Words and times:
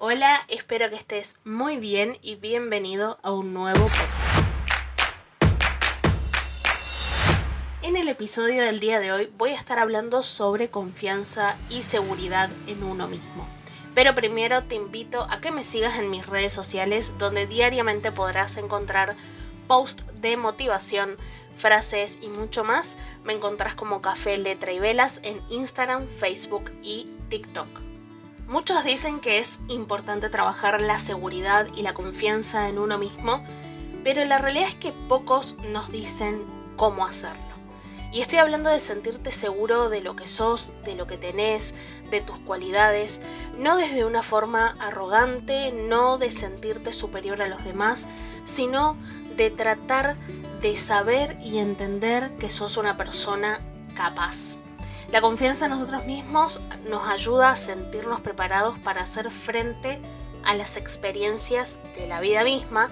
Hola, 0.00 0.38
espero 0.46 0.88
que 0.90 0.94
estés 0.94 1.40
muy 1.42 1.76
bien 1.76 2.16
y 2.22 2.36
bienvenido 2.36 3.18
a 3.24 3.32
un 3.32 3.52
nuevo 3.52 3.88
podcast. 3.88 4.54
En 7.82 7.96
el 7.96 8.06
episodio 8.06 8.62
del 8.62 8.78
día 8.78 9.00
de 9.00 9.10
hoy 9.10 9.28
voy 9.36 9.50
a 9.50 9.56
estar 9.56 9.80
hablando 9.80 10.22
sobre 10.22 10.68
confianza 10.68 11.58
y 11.68 11.82
seguridad 11.82 12.48
en 12.68 12.84
uno 12.84 13.08
mismo. 13.08 13.48
Pero 13.92 14.14
primero 14.14 14.62
te 14.62 14.76
invito 14.76 15.26
a 15.30 15.40
que 15.40 15.50
me 15.50 15.64
sigas 15.64 15.98
en 15.98 16.10
mis 16.10 16.24
redes 16.24 16.52
sociales 16.52 17.14
donde 17.18 17.48
diariamente 17.48 18.12
podrás 18.12 18.56
encontrar 18.56 19.16
posts 19.66 20.04
de 20.20 20.36
motivación, 20.36 21.16
frases 21.56 22.18
y 22.22 22.28
mucho 22.28 22.62
más. 22.62 22.96
Me 23.24 23.32
encontrás 23.32 23.74
como 23.74 24.00
Café 24.00 24.38
Letra 24.38 24.70
y 24.70 24.78
Velas 24.78 25.18
en 25.24 25.42
Instagram, 25.50 26.06
Facebook 26.06 26.70
y 26.84 27.08
TikTok. 27.30 27.87
Muchos 28.48 28.82
dicen 28.82 29.20
que 29.20 29.36
es 29.36 29.60
importante 29.68 30.30
trabajar 30.30 30.80
la 30.80 30.98
seguridad 30.98 31.66
y 31.76 31.82
la 31.82 31.92
confianza 31.92 32.70
en 32.70 32.78
uno 32.78 32.96
mismo, 32.96 33.44
pero 34.02 34.24
la 34.24 34.38
realidad 34.38 34.68
es 34.68 34.74
que 34.74 34.92
pocos 34.92 35.56
nos 35.68 35.92
dicen 35.92 36.46
cómo 36.76 37.04
hacerlo. 37.04 37.42
Y 38.10 38.22
estoy 38.22 38.38
hablando 38.38 38.70
de 38.70 38.78
sentirte 38.78 39.32
seguro 39.32 39.90
de 39.90 40.00
lo 40.00 40.16
que 40.16 40.26
sos, 40.26 40.72
de 40.86 40.94
lo 40.94 41.06
que 41.06 41.18
tenés, 41.18 41.74
de 42.10 42.22
tus 42.22 42.38
cualidades, 42.38 43.20
no 43.58 43.76
desde 43.76 44.06
una 44.06 44.22
forma 44.22 44.78
arrogante, 44.80 45.70
no 45.70 46.16
de 46.16 46.30
sentirte 46.30 46.94
superior 46.94 47.42
a 47.42 47.48
los 47.48 47.64
demás, 47.64 48.08
sino 48.44 48.96
de 49.36 49.50
tratar 49.50 50.16
de 50.62 50.74
saber 50.74 51.36
y 51.44 51.58
entender 51.58 52.34
que 52.38 52.48
sos 52.48 52.78
una 52.78 52.96
persona 52.96 53.60
capaz. 53.94 54.56
La 55.10 55.22
confianza 55.22 55.64
en 55.64 55.70
nosotros 55.70 56.04
mismos 56.04 56.60
nos 56.88 57.08
ayuda 57.08 57.50
a 57.50 57.56
sentirnos 57.56 58.20
preparados 58.20 58.78
para 58.80 59.00
hacer 59.00 59.30
frente 59.30 59.98
a 60.44 60.54
las 60.54 60.76
experiencias 60.76 61.78
de 61.96 62.06
la 62.06 62.20
vida 62.20 62.44
misma. 62.44 62.90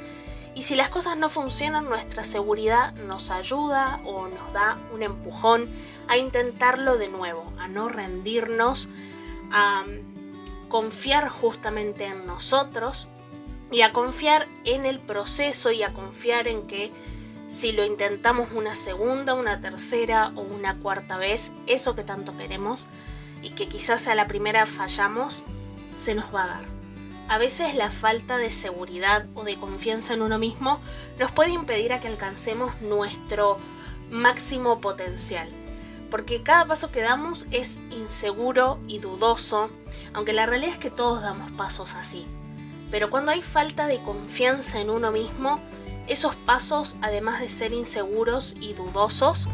Y 0.55 0.63
si 0.63 0.77
las 0.77 0.89
cosas 0.89 1.19
no 1.19 1.29
funcionan, 1.29 1.85
nuestra 1.85 2.25
seguridad 2.25 2.95
nos 2.95 3.31
ayuda 3.31 4.01
o 4.07 4.29
nos 4.29 4.53
da 4.55 4.79
un 4.95 5.03
empujón 5.03 5.71
a 6.09 6.17
intentarlo 6.17 6.97
de 6.97 7.09
nuevo, 7.09 7.53
a 7.59 7.69
no 7.69 7.91
rendirnos, 7.91 8.89
a 9.53 9.85
confiar 10.71 11.29
justamente 11.29 12.07
en 12.07 12.27
nosotros 12.27 13.09
y 13.71 13.83
a 13.83 13.93
confiar 13.93 14.49
en 14.65 14.87
el 14.87 15.01
proceso 15.01 15.71
y 15.71 15.83
a 15.83 15.93
confiar 15.93 16.49
en 16.49 16.67
que 16.67 16.93
si 17.49 17.73
lo 17.73 17.85
intentamos 17.85 18.51
una 18.53 18.75
segunda, 18.75 19.35
una 19.35 19.61
tercera 19.61 20.33
o 20.35 20.41
una 20.41 20.79
cuarta 20.79 21.17
vez, 21.17 21.53
eso 21.67 21.95
que 21.95 22.05
tanto 22.05 22.37
queremos 22.37 22.89
y 23.43 23.51
que 23.51 23.69
quizás 23.69 24.09
a 24.09 24.15
la 24.15 24.27
primera 24.27 24.67
fallamos, 24.67 25.45
se 25.93 26.15
nos 26.15 26.35
va 26.35 26.45
a 26.45 26.49
dar. 26.49 26.77
A 27.29 27.39
veces 27.39 27.75
la 27.75 27.91
falta 27.91 28.39
de 28.39 28.51
seguridad 28.51 29.27
o 29.35 29.45
de 29.45 29.57
confianza 29.57 30.15
en 30.15 30.23
uno 30.23 30.39
mismo 30.39 30.81
nos 31.19 31.33
puede 31.33 31.51
impedir 31.51 31.93
a 31.93 32.01
que 32.01 32.09
alcancemos 32.09 32.81
nuestro 32.81 33.59
máximo 34.11 34.81
potencial, 34.81 35.49
porque 36.11 36.43
cada 36.43 36.67
paso 36.67 36.93
que 36.93 37.01
damos 37.01 37.47
es 37.51 37.79
inseguro 37.91 38.79
y 38.87 39.01
dudoso, 39.01 39.71
aunque 40.13 40.33
la 40.33 40.47
realidad 40.47 40.73
es 40.73 40.79
que 40.79 40.91
todos 40.91 41.23
damos 41.23 41.51
pasos 41.53 41.95
así. 41.95 42.27
Pero 42.91 43.11
cuando 43.11 43.33
hay 43.33 43.43
falta 43.43 43.89
de 43.89 44.03
confianza 44.03 44.81
en 44.81 44.91
uno 44.91 45.11
mismo, 45.11 45.61
esos 46.09 46.37
pasos, 46.37 46.97
además 47.03 47.41
de 47.41 47.49
ser 47.49 47.73
inseguros 47.73 48.55
y 48.61 48.75
dudosos, 48.75 49.49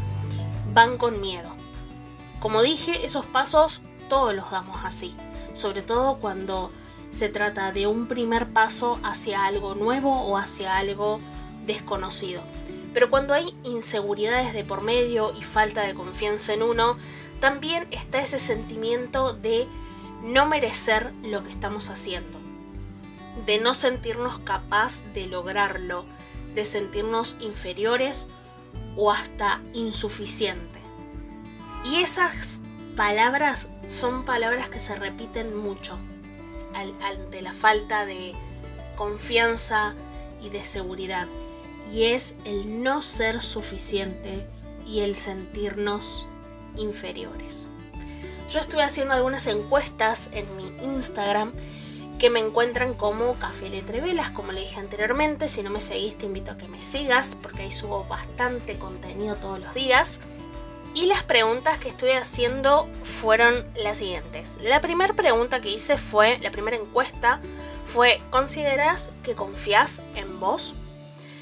van 0.73 0.97
con 0.97 1.21
miedo. 1.21 1.49
Como 2.39 2.61
dije, 2.61 3.05
esos 3.05 3.25
pasos 3.25 3.81
todos 4.09 4.35
los 4.35 4.51
damos 4.51 4.83
así, 4.83 5.15
sobre 5.53 5.81
todo 5.81 6.19
cuando 6.19 6.71
se 7.09 7.29
trata 7.29 7.71
de 7.71 7.87
un 7.87 8.07
primer 8.07 8.51
paso 8.51 8.99
hacia 9.03 9.45
algo 9.45 9.75
nuevo 9.75 10.21
o 10.21 10.37
hacia 10.37 10.77
algo 10.77 11.19
desconocido. 11.65 12.41
Pero 12.93 13.09
cuando 13.09 13.33
hay 13.33 13.55
inseguridades 13.63 14.53
de 14.53 14.63
por 14.63 14.81
medio 14.81 15.31
y 15.37 15.43
falta 15.43 15.81
de 15.81 15.93
confianza 15.93 16.53
en 16.53 16.63
uno, 16.63 16.97
también 17.39 17.87
está 17.91 18.21
ese 18.21 18.39
sentimiento 18.39 19.33
de 19.33 19.67
no 20.23 20.45
merecer 20.45 21.13
lo 21.23 21.43
que 21.43 21.49
estamos 21.49 21.89
haciendo, 21.89 22.39
de 23.45 23.59
no 23.59 23.73
sentirnos 23.73 24.39
capaz 24.39 25.01
de 25.13 25.27
lograrlo, 25.27 26.05
de 26.55 26.65
sentirnos 26.65 27.37
inferiores 27.39 28.25
o 28.95 29.11
hasta 29.11 29.61
insuficiente. 29.73 30.79
Y 31.85 32.01
esas 32.01 32.61
palabras 32.95 33.69
son 33.87 34.23
palabras 34.25 34.69
que 34.69 34.79
se 34.79 34.95
repiten 34.95 35.55
mucho 35.55 35.99
ante 37.03 37.41
la 37.41 37.53
falta 37.53 38.05
de 38.05 38.33
confianza 38.95 39.95
y 40.41 40.49
de 40.49 40.63
seguridad. 40.63 41.27
Y 41.91 42.03
es 42.03 42.35
el 42.45 42.81
no 42.81 43.01
ser 43.01 43.41
suficiente 43.41 44.47
y 44.85 45.01
el 45.01 45.15
sentirnos 45.15 46.27
inferiores. 46.77 47.69
Yo 48.49 48.59
estuve 48.59 48.83
haciendo 48.83 49.13
algunas 49.13 49.47
encuestas 49.47 50.29
en 50.33 50.45
mi 50.55 50.67
Instagram 50.83 51.51
que 52.23 52.29
me 52.29 52.39
encuentran 52.39 52.93
como 52.93 53.37
Café 53.37 53.69
Letrevelas, 53.69 54.29
como 54.29 54.53
le 54.53 54.61
dije 54.61 54.79
anteriormente. 54.79 55.49
Si 55.49 55.61
no 55.61 55.69
me 55.69 55.81
seguís, 55.81 56.17
te 56.17 56.25
invito 56.25 56.51
a 56.51 56.57
que 56.57 56.69
me 56.69 56.81
sigas, 56.81 57.35
porque 57.35 57.63
ahí 57.63 57.71
subo 57.71 58.05
bastante 58.05 58.77
contenido 58.77 59.35
todos 59.35 59.59
los 59.59 59.73
días. 59.73 60.21
Y 60.95 61.07
las 61.07 61.23
preguntas 61.23 61.79
que 61.79 61.89
estuve 61.89 62.15
haciendo 62.15 62.89
fueron 63.03 63.65
las 63.75 63.97
siguientes. 63.97 64.57
La 64.61 64.79
primera 64.79 65.13
pregunta 65.13 65.59
que 65.59 65.71
hice 65.71 65.97
fue, 65.97 66.39
la 66.39 66.49
primera 66.49 66.77
encuesta 66.77 67.41
fue, 67.87 68.21
¿consideras 68.29 69.09
que 69.21 69.35
confías 69.35 70.01
en 70.15 70.39
vos? 70.39 70.75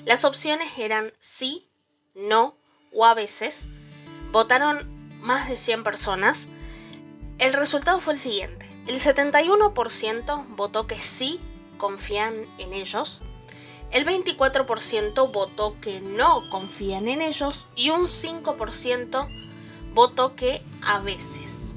Las 0.06 0.26
opciones 0.26 0.80
eran 0.80 1.14
sí, 1.20 1.70
no 2.16 2.58
o 2.92 3.06
a 3.06 3.14
veces. 3.14 3.68
Votaron 4.32 5.12
más 5.20 5.48
de 5.48 5.58
100 5.58 5.84
personas. 5.84 6.50
El 7.38 7.54
resultado 7.54 8.00
fue 8.00 8.14
el 8.14 8.20
siguiente. 8.20 8.61
El 8.88 8.96
71% 8.96 10.46
votó 10.50 10.88
que 10.88 11.00
sí 11.00 11.40
confían 11.78 12.34
en 12.58 12.74
ellos, 12.74 13.22
el 13.92 14.06
24% 14.06 15.32
votó 15.32 15.76
que 15.82 16.00
no 16.00 16.50
confían 16.50 17.08
en 17.08 17.22
ellos 17.22 17.68
y 17.76 17.90
un 17.90 18.04
5% 18.04 19.28
votó 19.94 20.36
que 20.36 20.64
a 20.88 21.00
veces. 21.00 21.76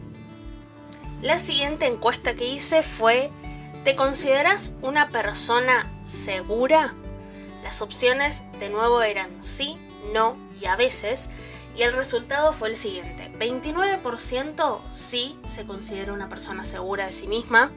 La 1.23 1.39
siguiente 1.39 1.87
encuesta 1.87 2.35
que 2.35 2.47
hice 2.47 2.83
fue, 2.83 3.31
¿te 3.83 3.97
consideras 3.97 4.73
una 4.83 5.09
persona 5.09 5.91
segura? 6.05 6.95
Las 7.63 7.83
opciones 7.83 8.45
de 8.61 8.69
nuevo 8.69 9.03
eran 9.03 9.43
sí, 9.43 9.77
no 10.13 10.37
y 10.61 10.67
a 10.67 10.77
veces 10.77 11.31
y 11.77 11.83
el 11.83 11.93
resultado 11.93 12.53
fue 12.53 12.69
el 12.69 12.77
siguiente. 12.77 13.33
29% 13.39 14.81
sí 14.91 15.39
se 15.45 15.67
considera 15.67 16.13
una 16.13 16.29
persona 16.29 16.65
segura 16.65 17.07
de 17.07 17.13
sí 17.13 17.27
misma, 17.27 17.73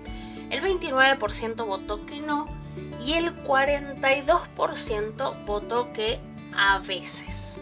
el 0.50 0.62
29% 0.62 1.66
votó 1.66 2.06
que 2.06 2.22
no 2.22 2.48
y 3.04 3.14
el 3.14 3.36
42% 3.44 5.46
votó 5.46 5.92
que 5.94 6.20
a 6.56 6.80
veces. 6.80 7.60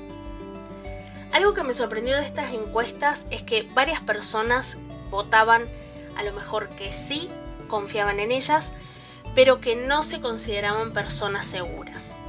Algo 1.32 1.54
que 1.54 1.64
me 1.64 1.74
sorprendió 1.74 2.16
de 2.16 2.24
estas 2.24 2.54
encuestas 2.54 3.28
es 3.30 3.44
que 3.44 3.68
varias 3.74 4.02
personas 4.02 4.78
votaban 5.10 5.68
a 6.16 6.24
lo 6.24 6.34
mejor 6.34 6.70
que 6.70 6.92
sí 6.92 7.30
confiaban 7.68 8.20
en 8.20 8.32
ellas, 8.32 8.72
pero 9.34 9.60
que 9.60 9.76
no 9.76 10.04
se 10.04 10.22
consideraban 10.22 10.94
personas 10.94 11.46
seguras. 11.46 12.20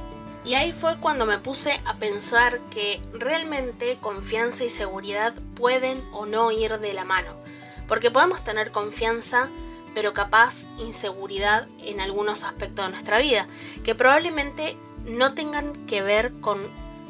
Y 0.47 0.55
ahí 0.55 0.71
fue 0.71 0.95
cuando 1.01 1.25
me 1.25 1.39
puse 1.39 1.81
a 1.85 1.97
pensar 1.97 2.61
que 2.69 3.01
realmente 3.11 3.97
confianza 3.99 4.63
y 4.63 4.69
seguridad 4.69 5.33
pueden 5.55 6.01
o 6.13 6.25
no 6.25 6.53
ir 6.53 6.79
de 6.79 6.93
la 6.93 7.03
mano. 7.03 7.35
Porque 7.85 8.11
podemos 8.11 8.41
tener 8.45 8.71
confianza, 8.71 9.49
pero 9.93 10.13
capaz 10.13 10.67
inseguridad 10.77 11.67
en 11.83 11.99
algunos 11.99 12.45
aspectos 12.45 12.85
de 12.85 12.91
nuestra 12.93 13.17
vida, 13.17 13.45
que 13.83 13.93
probablemente 13.93 14.77
no 15.03 15.33
tengan 15.33 15.85
que 15.85 16.01
ver 16.01 16.31
con 16.39 16.59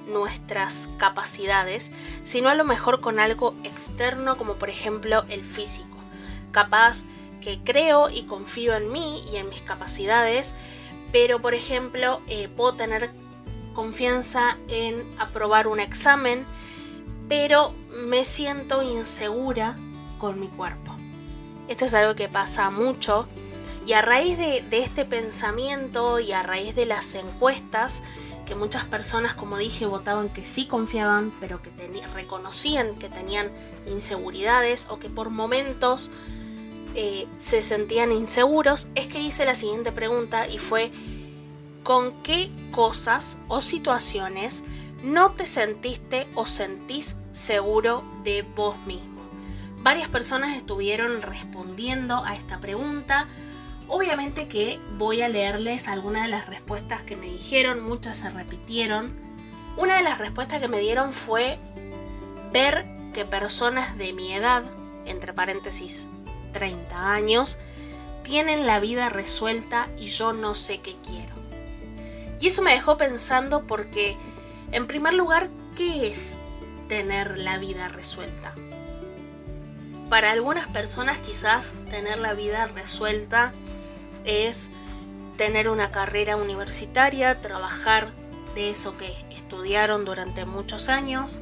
nuestras 0.08 0.90
capacidades, 0.98 1.92
sino 2.24 2.50
a 2.50 2.56
lo 2.56 2.64
mejor 2.64 3.02
con 3.02 3.20
algo 3.20 3.54
externo 3.64 4.36
como 4.38 4.56
por 4.56 4.72
ejemplo 4.72 5.26
el 5.30 5.46
físico. 5.46 5.98
Capaz 6.52 7.06
que 7.40 7.60
creo 7.64 8.10
y 8.10 8.24
confío 8.24 8.74
en 8.74 8.92
mí 8.92 9.24
y 9.32 9.36
en 9.36 9.48
mis 9.48 9.62
capacidades, 9.62 10.56
pero 11.12 11.40
por 11.40 11.54
ejemplo 11.54 12.20
eh, 12.28 12.50
puedo 12.50 12.74
tener 12.74 13.12
confianza 13.78 14.58
en 14.70 15.06
aprobar 15.20 15.68
un 15.68 15.80
examen, 15.80 16.48
pero 17.30 17.76
me 18.08 18.26
siento 18.26 18.82
insegura 18.82 19.78
con 20.18 20.40
mi 20.40 20.48
cuerpo. 20.48 20.98
Esto 21.68 21.86
es 21.86 21.94
algo 21.94 22.16
que 22.16 22.28
pasa 22.28 22.72
mucho 22.72 23.28
y 23.86 23.94
a 23.94 24.02
raíz 24.02 24.36
de, 24.36 24.66
este 24.72 25.06
pensamiento 25.06 26.20
y 26.20 26.32
a 26.32 26.42
raíz 26.42 26.74
de 26.74 26.88
las 26.88 27.14
encuestas, 27.14 28.02
que 28.48 28.56
muchas 28.56 28.84
personas, 28.86 29.36
como 29.36 29.60
dije, 29.60 29.86
votaban 29.86 30.30
que 30.30 30.44
sí 30.44 30.66
confiaban, 30.66 31.32
pero 31.40 31.62
que 31.62 31.70
reconocían 32.16 32.96
que 32.96 33.10
tenían 33.10 33.52
inseguridades 33.86 34.88
o 34.90 34.98
que 34.98 35.12
por 35.12 35.30
momentos 35.30 36.10
eh, 36.96 37.28
se 37.38 37.62
sentían 37.62 38.12
inseguros, 38.12 38.88
es 38.96 39.06
que 39.06 39.20
hice 39.20 39.46
la 39.46 39.54
siguiente 39.54 39.92
pregunta 39.92 40.48
y 40.48 40.58
fue, 40.58 40.92
¿con 41.88 42.22
qué 42.22 42.52
cosas 42.72 43.40
o 43.48 43.62
situaciones 43.62 44.66
no 45.04 45.32
te 45.32 45.48
sentiste 45.48 46.28
o 46.36 46.46
sentís 46.46 47.16
seguro 47.32 48.04
de 48.26 48.42
vos 48.42 48.76
mismo? 48.86 49.22
Varias 49.84 50.10
personas 50.10 50.58
estuvieron 50.58 51.22
respondiendo 51.22 52.22
a 52.26 52.36
esta 52.36 52.60
pregunta. 52.60 53.30
Obviamente 53.88 54.50
que 54.50 54.82
voy 54.98 55.22
a 55.22 55.30
leerles 55.30 55.88
algunas 55.88 56.24
de 56.24 56.28
las 56.28 56.48
respuestas 56.48 57.04
que 57.04 57.16
me 57.16 57.28
dijeron, 57.28 57.80
muchas 57.80 58.18
se 58.18 58.32
repitieron. 58.32 59.16
Una 59.78 59.96
de 59.96 60.04
las 60.04 60.18
respuestas 60.18 60.60
que 60.60 60.68
me 60.68 60.80
dieron 60.80 61.14
fue 61.14 61.58
ver 62.52 62.86
que 63.14 63.24
personas 63.24 63.98
de 63.98 64.12
mi 64.12 64.34
edad, 64.34 64.62
entre 65.06 65.32
paréntesis 65.32 66.10
30 66.52 67.14
años, 67.14 67.58
tienen 68.24 68.68
la 68.68 68.82
vida 68.82 69.08
resuelta 69.08 69.88
y 69.98 70.08
yo 70.08 70.34
no 70.34 70.54
sé 70.54 70.82
qué 70.82 70.98
quiero. 71.02 71.37
Y 72.40 72.48
eso 72.48 72.62
me 72.62 72.72
dejó 72.72 72.98
pensando 72.98 73.66
porque, 73.66 74.18
en 74.72 74.88
primer 74.88 75.14
lugar, 75.14 75.50
¿qué 75.76 76.08
es 76.08 76.38
tener 76.88 77.38
la 77.38 77.58
vida 77.58 77.88
resuelta? 77.90 78.56
Para 80.10 80.32
algunas 80.32 80.68
personas 80.68 81.20
quizás 81.20 81.76
tener 81.90 82.20
la 82.20 82.34
vida 82.34 82.68
resuelta 82.68 83.54
es 84.24 84.72
tener 85.38 85.70
una 85.70 85.92
carrera 85.92 86.38
universitaria, 86.38 87.42
trabajar 87.42 88.12
de 88.56 88.70
eso 88.70 88.98
que 88.98 89.14
estudiaron 89.32 90.06
durante 90.06 90.46
muchos 90.46 90.90
años, 90.90 91.40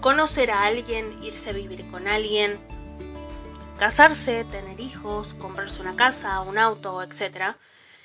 conocer 0.00 0.50
a 0.50 0.64
alguien, 0.64 1.16
irse 1.22 1.50
a 1.50 1.52
vivir 1.52 1.88
con 1.90 2.08
alguien, 2.08 2.58
casarse, 3.78 4.44
tener 4.44 4.80
hijos, 4.80 5.34
comprarse 5.34 5.80
una 5.80 5.96
casa, 5.96 6.40
un 6.40 6.58
auto, 6.58 7.02
etc. 7.02 7.56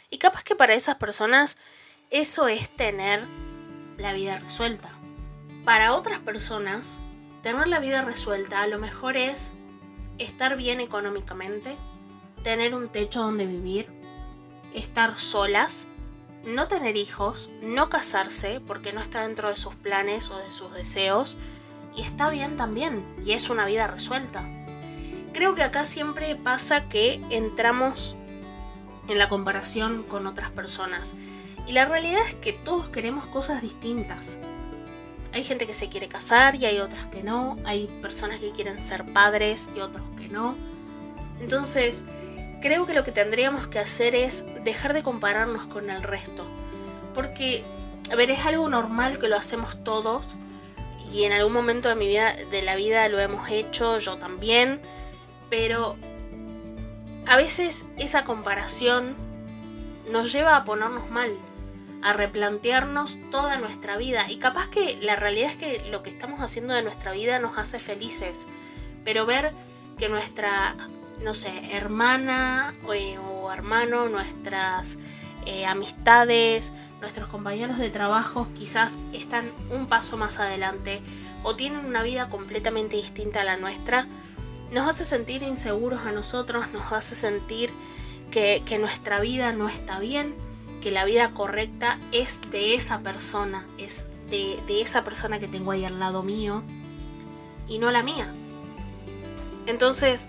Y 0.09 0.17
capaz 0.17 0.43
que 0.43 0.55
para 0.55 0.73
esas 0.73 0.95
personas 0.95 1.57
eso 2.11 2.47
es 2.47 2.69
tener 2.69 3.25
la 3.97 4.13
vida 4.13 4.37
resuelta. 4.39 4.91
Para 5.63 5.93
otras 5.93 6.19
personas, 6.19 7.01
tener 7.41 7.67
la 7.67 7.79
vida 7.79 8.01
resuelta 8.01 8.61
a 8.61 8.67
lo 8.67 8.79
mejor 8.79 9.17
es 9.17 9.53
estar 10.19 10.55
bien 10.57 10.81
económicamente, 10.81 11.77
tener 12.43 12.75
un 12.75 12.89
techo 12.89 13.21
donde 13.21 13.45
vivir, 13.45 13.87
estar 14.73 15.17
solas, 15.17 15.87
no 16.45 16.67
tener 16.67 16.95
hijos, 16.95 17.49
no 17.61 17.89
casarse 17.89 18.61
porque 18.61 18.93
no 18.93 19.01
está 19.01 19.21
dentro 19.21 19.49
de 19.49 19.55
sus 19.55 19.75
planes 19.75 20.29
o 20.29 20.37
de 20.37 20.51
sus 20.51 20.73
deseos, 20.73 21.37
y 21.95 22.01
está 22.01 22.29
bien 22.29 22.55
también, 22.55 23.05
y 23.25 23.31
es 23.31 23.49
una 23.49 23.65
vida 23.65 23.87
resuelta. 23.87 24.47
Creo 25.33 25.55
que 25.55 25.63
acá 25.63 25.83
siempre 25.83 26.35
pasa 26.35 26.87
que 26.87 27.21
entramos 27.29 28.15
en 29.07 29.17
la 29.17 29.27
comparación 29.27 30.03
con 30.03 30.27
otras 30.27 30.51
personas, 30.51 31.15
y 31.67 31.73
la 31.73 31.85
realidad 31.85 32.21
es 32.27 32.35
que 32.35 32.53
todos 32.53 32.89
queremos 32.89 33.27
cosas 33.27 33.61
distintas. 33.61 34.39
Hay 35.33 35.43
gente 35.43 35.67
que 35.67 35.73
se 35.73 35.89
quiere 35.89 36.07
casar 36.07 36.55
y 36.55 36.65
hay 36.65 36.79
otras 36.79 37.07
que 37.07 37.23
no, 37.23 37.57
hay 37.65 37.87
personas 38.01 38.39
que 38.39 38.51
quieren 38.51 38.81
ser 38.81 39.05
padres 39.11 39.69
y 39.75 39.79
otros 39.79 40.05
que 40.17 40.27
no. 40.27 40.55
Entonces, 41.41 42.05
creo 42.61 42.85
que 42.85 42.93
lo 42.93 43.03
que 43.03 43.11
tendríamos 43.11 43.67
que 43.67 43.79
hacer 43.79 44.15
es 44.15 44.45
dejar 44.63 44.93
de 44.93 45.03
compararnos 45.03 45.67
con 45.67 45.89
el 45.89 46.01
resto. 46.03 46.45
Porque, 47.13 47.63
a 48.11 48.15
ver, 48.15 48.31
es 48.31 48.45
algo 48.45 48.69
normal 48.69 49.17
que 49.17 49.27
lo 49.27 49.35
hacemos 49.35 49.83
todos 49.83 50.35
y 51.11 51.23
en 51.23 51.33
algún 51.33 51.53
momento 51.53 51.89
de 51.89 51.95
mi 51.95 52.07
vida, 52.07 52.33
de 52.51 52.61
la 52.61 52.75
vida 52.75 53.07
lo 53.09 53.19
hemos 53.19 53.49
hecho, 53.49 53.99
yo 53.99 54.17
también, 54.17 54.81
pero 55.49 55.95
a 57.27 57.37
veces 57.37 57.85
esa 57.97 58.23
comparación 58.23 59.15
nos 60.11 60.31
lleva 60.31 60.55
a 60.55 60.63
ponernos 60.63 61.09
mal, 61.09 61.31
a 62.05 62.13
replantearnos 62.13 63.17
toda 63.31 63.57
nuestra 63.57 63.97
vida. 63.97 64.21
Y 64.29 64.37
capaz 64.37 64.67
que 64.69 64.97
la 65.01 65.15
realidad 65.15 65.51
es 65.51 65.57
que 65.57 65.89
lo 65.89 66.03
que 66.03 66.11
estamos 66.11 66.39
haciendo 66.39 66.73
de 66.73 66.83
nuestra 66.83 67.11
vida 67.11 67.39
nos 67.39 67.57
hace 67.57 67.79
felices, 67.79 68.47
pero 69.03 69.25
ver 69.25 69.53
que 69.97 70.07
nuestra, 70.07 70.75
no 71.23 71.33
sé, 71.33 71.51
hermana 71.75 72.75
o, 72.85 72.93
eh, 72.93 73.17
hermano, 73.51 74.07
nuestras 74.07 74.97
eh, 75.47 75.65
amistades, 75.65 76.73
nuestros 77.01 77.27
compañeros 77.27 77.79
de 77.79 77.89
trabajo 77.89 78.47
quizás 78.53 78.99
están 79.13 79.51
un 79.71 79.87
paso 79.87 80.15
más 80.15 80.39
adelante 80.39 81.01
o 81.43 81.55
tienen 81.55 81.85
una 81.85 82.03
vida 82.03 82.29
completamente 82.29 82.97
distinta 82.97 83.41
a 83.41 83.43
la 83.43 83.57
nuestra, 83.57 84.07
nos 84.71 84.87
hace 84.87 85.05
sentir 85.05 85.41
inseguros 85.41 86.05
a 86.05 86.11
nosotros, 86.11 86.67
nos 86.71 86.91
hace 86.91 87.15
sentir 87.15 87.71
que, 88.31 88.77
nuestra 88.79 89.19
vida 89.19 89.53
no 89.53 89.69
está 89.69 89.99
bien, 89.99 90.35
que 90.85 90.91
la 90.91 91.03
vida 91.03 91.33
correcta 91.33 91.99
es 92.11 92.39
de 92.51 92.75
esa 92.75 92.99
persona, 92.99 93.67
es 93.79 94.05
de, 94.29 94.59
de 94.67 94.83
esa 94.83 95.03
persona 95.03 95.39
que 95.39 95.47
tengo 95.47 95.71
ahí 95.71 95.83
al 95.83 95.97
lado 95.97 96.21
mío 96.21 96.63
y 97.67 97.79
no 97.79 97.89
la 97.89 98.03
mía. 98.03 98.31
Entonces, 99.65 100.27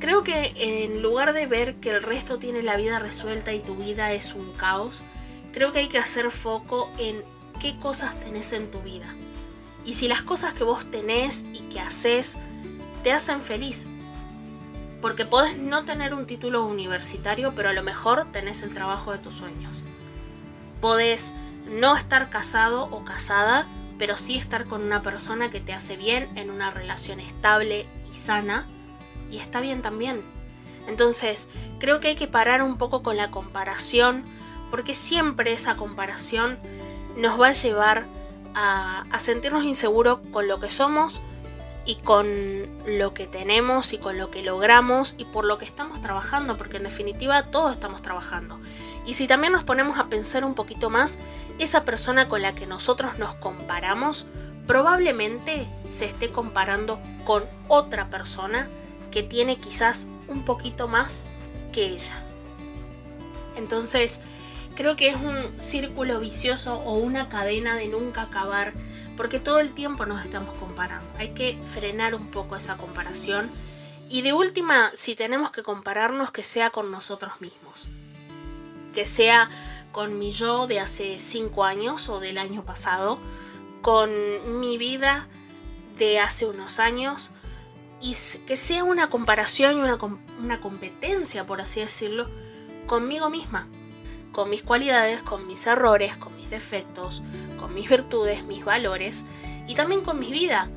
creo 0.00 0.24
que 0.24 0.54
en 0.56 1.02
lugar 1.02 1.32
de 1.32 1.46
ver 1.46 1.76
que 1.76 1.90
el 1.90 2.02
resto 2.02 2.40
tiene 2.40 2.64
la 2.64 2.76
vida 2.76 2.98
resuelta 2.98 3.52
y 3.52 3.60
tu 3.60 3.76
vida 3.76 4.10
es 4.10 4.34
un 4.34 4.52
caos, 4.54 5.04
creo 5.52 5.70
que 5.70 5.78
hay 5.78 5.88
que 5.88 5.98
hacer 5.98 6.32
foco 6.32 6.90
en 6.98 7.22
qué 7.60 7.78
cosas 7.78 8.18
tenés 8.18 8.52
en 8.54 8.72
tu 8.72 8.80
vida. 8.80 9.14
Y 9.84 9.92
si 9.92 10.08
las 10.08 10.22
cosas 10.22 10.52
que 10.52 10.64
vos 10.64 10.84
tenés 10.90 11.44
y 11.54 11.60
que 11.72 11.78
haces 11.78 12.38
te 13.04 13.12
hacen 13.12 13.40
feliz. 13.40 13.88
Porque 15.02 15.26
podés 15.26 15.58
no 15.58 15.84
tener 15.84 16.14
un 16.14 16.26
título 16.26 16.64
universitario, 16.64 17.54
pero 17.54 17.68
a 17.68 17.72
lo 17.74 17.82
mejor 17.82 18.32
tenés 18.32 18.62
el 18.62 18.72
trabajo 18.72 19.12
de 19.12 19.18
tus 19.18 19.34
sueños. 19.34 19.84
Podés 20.80 21.34
no 21.66 21.94
estar 21.94 22.30
casado 22.30 22.88
o 22.90 23.04
casada, 23.04 23.66
pero 23.98 24.16
sí 24.16 24.38
estar 24.38 24.64
con 24.64 24.82
una 24.82 25.02
persona 25.02 25.50
que 25.50 25.60
te 25.60 25.74
hace 25.74 25.98
bien 25.98 26.30
en 26.36 26.50
una 26.50 26.70
relación 26.70 27.20
estable 27.20 27.86
y 28.10 28.14
sana. 28.14 28.66
Y 29.30 29.36
está 29.36 29.60
bien 29.60 29.82
también. 29.82 30.22
Entonces, 30.88 31.48
creo 31.78 32.00
que 32.00 32.08
hay 32.08 32.14
que 32.14 32.28
parar 32.28 32.62
un 32.62 32.78
poco 32.78 33.02
con 33.02 33.16
la 33.16 33.30
comparación 33.30 34.24
porque 34.70 34.94
siempre 34.94 35.52
esa 35.52 35.76
comparación 35.76 36.58
nos 37.16 37.40
va 37.40 37.48
a 37.48 37.52
llevar 37.52 38.06
a, 38.54 39.04
sentirnos 39.18 39.64
inseguros 39.64 40.20
con 40.30 40.48
lo 40.48 40.58
que 40.58 40.70
somos 40.70 41.22
y 41.84 41.96
con 41.96 42.66
lo 42.86 43.14
que 43.14 43.26
tenemos 43.26 43.92
y 43.92 43.98
con 43.98 44.18
lo 44.18 44.30
que 44.30 44.42
logramos 44.42 45.14
y 45.18 45.24
por 45.24 45.44
lo 45.44 45.58
que 45.58 45.64
estamos 45.64 46.00
trabajando, 46.00 46.56
porque 46.56 46.76
en 46.76 46.84
definitiva 46.84 47.50
todos 47.50 47.72
estamos 47.72 48.02
trabajando. 48.02 48.60
Y 49.06 49.14
si 49.14 49.26
también 49.26 49.52
nos 49.52 49.64
ponemos 49.64 49.98
a 49.98 50.08
pensar 50.08 50.44
un 50.44 50.54
poquito 50.54 50.90
más, 50.90 51.18
esa 51.58 51.84
persona 51.84 52.28
con 52.28 52.42
la 52.42 52.54
que 52.54 52.66
nosotros 52.66 53.18
nos 53.18 53.34
comparamos 53.34 54.26
probablemente 54.66 55.68
se 55.86 56.04
esté 56.04 56.30
comparando 56.30 57.00
con 57.24 57.44
otra 57.68 58.10
persona 58.10 58.68
que 59.10 59.22
tiene 59.22 59.56
quizás 59.56 60.06
un 60.28 60.44
poquito 60.44 60.86
más 60.86 61.26
que 61.72 61.86
ella. 61.86 62.24
Entonces, 63.56 64.20
Creo 64.74 64.96
que 64.96 65.08
es 65.08 65.16
un 65.16 65.60
círculo 65.60 66.18
vicioso 66.18 66.80
o 66.80 66.94
una 66.94 67.28
cadena 67.28 67.74
de 67.76 67.88
nunca 67.88 68.22
acabar, 68.22 68.72
porque 69.16 69.38
todo 69.38 69.60
el 69.60 69.74
tiempo 69.74 70.06
nos 70.06 70.24
estamos 70.24 70.52
comparando. 70.54 71.12
Hay 71.18 71.30
que 71.34 71.58
frenar 71.64 72.14
un 72.14 72.28
poco 72.28 72.56
esa 72.56 72.76
comparación 72.76 73.50
y 74.08 74.22
de 74.22 74.32
última, 74.32 74.90
si 74.94 75.14
tenemos 75.14 75.50
que 75.50 75.62
compararnos, 75.62 76.32
que 76.32 76.42
sea 76.42 76.70
con 76.70 76.90
nosotros 76.90 77.40
mismos. 77.40 77.88
Que 78.92 79.06
sea 79.06 79.48
con 79.90 80.18
mi 80.18 80.30
yo 80.30 80.66
de 80.66 80.80
hace 80.80 81.18
5 81.18 81.64
años 81.64 82.08
o 82.08 82.20
del 82.20 82.38
año 82.38 82.64
pasado, 82.64 83.18
con 83.80 84.60
mi 84.60 84.76
vida 84.76 85.28
de 85.98 86.18
hace 86.18 86.46
unos 86.46 86.78
años, 86.78 87.30
y 88.00 88.14
que 88.46 88.56
sea 88.56 88.84
una 88.84 89.08
comparación 89.10 89.78
y 89.78 89.80
una, 89.80 89.98
una 90.40 90.60
competencia, 90.60 91.46
por 91.46 91.60
así 91.60 91.80
decirlo, 91.80 92.28
conmigo 92.86 93.30
misma 93.30 93.68
con 94.32 94.50
mis 94.50 94.62
cualidades, 94.62 95.22
con 95.22 95.46
mis 95.46 95.66
errores, 95.66 96.16
con 96.16 96.34
mis 96.36 96.50
defectos, 96.50 97.22
con 97.58 97.74
mis 97.74 97.88
virtudes, 97.88 98.44
mis 98.44 98.64
valores 98.64 99.24
y 99.68 99.74
también 99.74 100.00
con 100.00 100.18
mi 100.18 100.32
vida, 100.32 100.68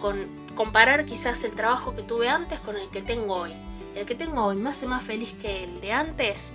con 0.00 0.44
comparar 0.54 1.04
quizás 1.04 1.42
el 1.44 1.54
trabajo 1.54 1.94
que 1.94 2.02
tuve 2.02 2.28
antes 2.28 2.60
con 2.60 2.76
el 2.76 2.88
que 2.90 3.02
tengo 3.02 3.36
hoy. 3.36 3.52
El 3.94 4.06
que 4.06 4.14
tengo 4.14 4.44
hoy 4.44 4.56
me 4.56 4.70
hace 4.70 4.86
más 4.86 5.02
feliz 5.02 5.34
que 5.34 5.64
el 5.64 5.80
de 5.80 5.92
antes. 5.92 6.52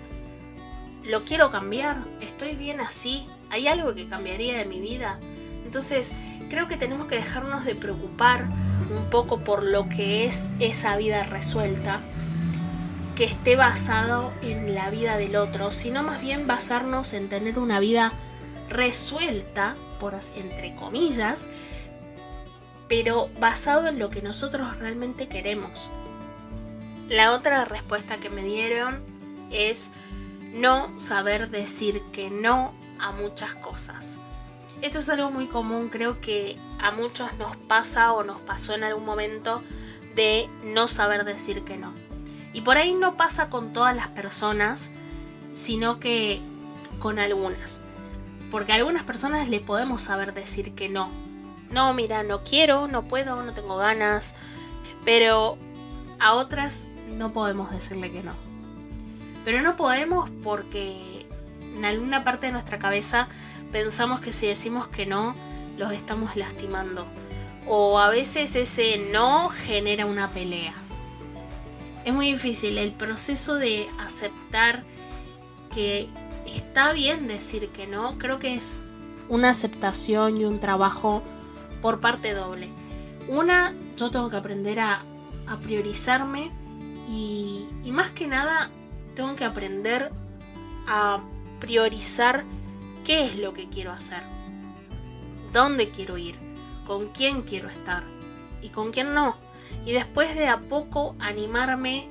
Lo 1.04 1.24
quiero 1.24 1.50
cambiar, 1.50 2.06
estoy 2.22 2.56
bien 2.56 2.82
así, 2.82 3.28
hay 3.50 3.68
algo 3.68 3.96
que 3.96 4.08
cambiaría 4.08 4.58
de 4.58 4.66
mi 4.66 4.80
vida. 4.80 5.20
Entonces, 5.64 6.14
creo 6.50 6.68
que 6.68 6.78
tenemos 6.78 7.08
que 7.08 7.16
dejarnos 7.16 7.64
de 7.64 7.76
preocupar 7.76 8.50
un 8.90 9.10
poco 9.10 9.44
por 9.44 9.64
lo 9.64 9.88
que 9.88 10.26
es 10.26 10.52
esa 10.60 10.98
vida 10.98 11.24
resuelta 11.24 12.02
que 13.20 13.26
esté 13.26 13.58
basado 13.58 14.34
en 14.42 14.74
la 14.74 14.90
vida 14.90 15.18
del 15.18 15.36
otro, 15.36 15.72
sino 15.72 16.04
más 16.04 16.22
bien 16.22 16.48
basarnos 16.48 17.12
en 17.12 17.28
tener 17.28 17.60
una 17.60 17.82
vida 17.82 18.14
resuelta, 18.70 19.76
por 20.00 20.16
entre 20.38 20.74
comillas, 20.74 21.50
pero 22.88 23.30
basado 23.38 23.90
en 23.90 24.00
lo 24.00 24.10
que 24.10 24.22
nosotros 24.22 24.78
realmente 24.78 25.28
queremos. 25.28 25.92
La 27.10 27.34
otra 27.34 27.66
respuesta 27.66 28.22
que 28.22 28.30
me 28.30 28.42
dieron 28.42 29.04
es 29.52 29.92
no 30.54 30.98
saber 30.98 31.50
decir 31.50 32.02
que 32.14 32.30
no 32.30 32.74
a 33.02 33.12
muchas 33.12 33.54
cosas. 33.54 34.22
Esto 34.82 35.00
es 35.00 35.10
algo 35.10 35.30
muy 35.30 35.48
común, 35.48 35.90
creo 35.90 36.22
que 36.22 36.58
a 36.80 36.92
muchos 36.92 37.34
nos 37.34 37.58
pasa 37.58 38.14
o 38.14 38.24
nos 38.24 38.40
pasó 38.40 38.76
en 38.76 38.86
algún 38.86 39.04
momento 39.04 39.62
de 40.16 40.50
no 40.64 40.88
saber 40.88 41.26
decir 41.26 41.66
que 41.66 41.76
no. 41.76 42.09
Y 42.54 42.62
por 42.62 42.78
ahí 42.78 42.94
no 42.94 43.16
pasa 43.16 43.50
con 43.50 43.74
todas 43.74 43.96
las 43.96 44.08
personas, 44.08 44.92
sino 45.52 46.00
que 46.00 46.42
con 47.00 47.20
algunas. 47.20 47.82
Porque 48.50 48.72
a 48.72 48.76
algunas 48.76 49.04
personas 49.04 49.50
le 49.50 49.60
podemos 49.60 50.02
saber 50.02 50.34
decir 50.34 50.74
que 50.74 50.90
no. 50.90 51.12
No, 51.70 51.94
mira, 51.94 52.24
no 52.24 52.44
quiero, 52.44 52.88
no 52.88 53.08
puedo, 53.08 53.44
no 53.44 53.54
tengo 53.54 53.78
ganas. 53.78 54.34
Pero 55.06 55.58
a 56.20 56.34
otras 56.34 56.88
no 57.18 57.32
podemos 57.32 57.72
decirle 57.72 58.12
que 58.12 58.24
no. 58.24 58.34
Pero 59.46 59.62
no 59.62 59.76
podemos 59.76 60.30
porque 60.44 61.28
en 61.62 61.86
alguna 61.86 62.24
parte 62.24 62.48
de 62.48 62.52
nuestra 62.52 62.80
cabeza 62.80 63.30
pensamos 63.72 64.20
que 64.20 64.34
si 64.34 64.48
decimos 64.48 64.88
que 64.88 65.06
no, 65.06 65.36
los 65.78 65.92
estamos 65.92 66.36
lastimando. 66.36 67.08
O 67.68 68.00
a 68.00 68.10
veces 68.10 68.56
ese 68.56 69.10
no 69.12 69.50
genera 69.50 70.06
una 70.06 70.32
pelea. 70.32 70.74
Es 72.06 72.14
muy 72.14 72.32
difícil 72.32 72.78
el 72.78 72.94
proceso 72.94 73.56
de 73.56 73.88
aceptar 74.00 74.84
que 75.74 76.08
está 76.46 76.94
bien 76.94 77.28
decir 77.28 77.70
que 77.70 77.88
no, 77.88 78.18
creo 78.18 78.40
que 78.40 78.56
es 78.56 78.78
una 79.28 79.50
aceptación 79.52 80.38
y 80.38 80.46
un 80.46 80.60
trabajo 80.60 81.24
por 81.82 82.00
parte 82.00 82.34
doble. 82.34 82.70
Una, 83.28 83.76
yo 83.96 84.10
tengo 84.10 84.30
que 84.30 84.38
aprender 84.38 84.80
a, 84.80 85.00
priorizarme 85.64 86.52
y, 87.08 87.68
más 87.92 88.12
que 88.12 88.28
nada 88.28 88.70
tengo 89.16 89.36
que 89.36 89.44
aprender 89.44 90.12
a 90.88 91.24
priorizar 91.60 92.46
qué 93.04 93.26
es 93.26 93.36
lo 93.38 93.52
que 93.52 93.68
quiero 93.68 93.92
hacer, 93.92 94.22
dónde 95.52 95.90
quiero 95.90 96.20
ir, 96.20 96.38
con 96.86 97.08
quién 97.08 97.42
quiero 97.42 97.68
estar 97.68 98.04
y 98.62 98.70
con 98.70 98.92
quién 98.92 99.16
no. 99.16 99.38
Y 99.86 99.92
después 99.92 100.36
de 100.36 100.48
a 100.48 100.60
poco 100.62 101.16
animarme 101.20 102.08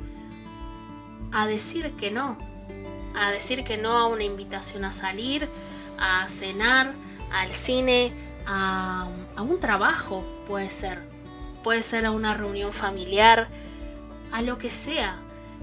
a 1.32 1.46
decir 1.46 1.94
que 1.94 2.10
no, 2.10 2.38
a 3.14 3.30
decir 3.30 3.64
que 3.64 3.76
no 3.76 3.92
a 3.92 4.06
una 4.06 4.24
invitación 4.24 4.84
a 4.84 4.92
salir, 4.92 5.48
a 5.98 6.28
cenar, 6.28 6.94
al 7.32 7.50
cine, 7.50 8.12
a, 8.46 9.08
un 9.38 9.60
trabajo, 9.60 10.24
puede 10.46 10.70
ser. 10.70 11.08
Puede 11.62 11.82
ser 11.82 12.06
a 12.06 12.10
una 12.10 12.34
reunión 12.34 12.72
familiar, 12.72 13.48
a 14.32 14.42
lo 14.42 14.58
que 14.58 14.70
sea 14.70 15.22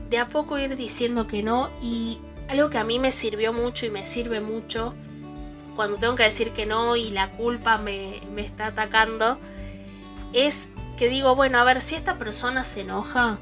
de 0.09 0.19
a 0.19 0.27
poco 0.27 0.57
ir 0.57 0.75
diciendo 0.75 1.27
que 1.27 1.41
no 1.41 1.69
y 1.81 2.19
algo 2.49 2.69
que 2.69 2.77
a 2.77 2.83
mí 2.83 2.99
me 2.99 3.11
sirvió 3.11 3.53
mucho 3.53 3.85
y 3.85 3.89
me 3.89 4.05
sirve 4.05 4.39
mucho 4.39 4.93
cuando 5.75 5.97
tengo 5.97 6.15
que 6.15 6.23
decir 6.23 6.51
que 6.51 6.65
no 6.65 6.95
y 6.95 7.11
la 7.11 7.31
culpa 7.31 7.77
me, 7.77 8.21
está 8.37 8.67
atacando 8.67 9.39
es 10.33 10.69
que 10.97 11.09
digo, 11.09 11.35
bueno, 11.35 11.59
a 11.59 11.63
ver, 11.63 11.81
si 11.81 11.95
esta 11.95 12.17
persona 12.17 12.63
se 12.63 12.81
enoja, 12.81 13.37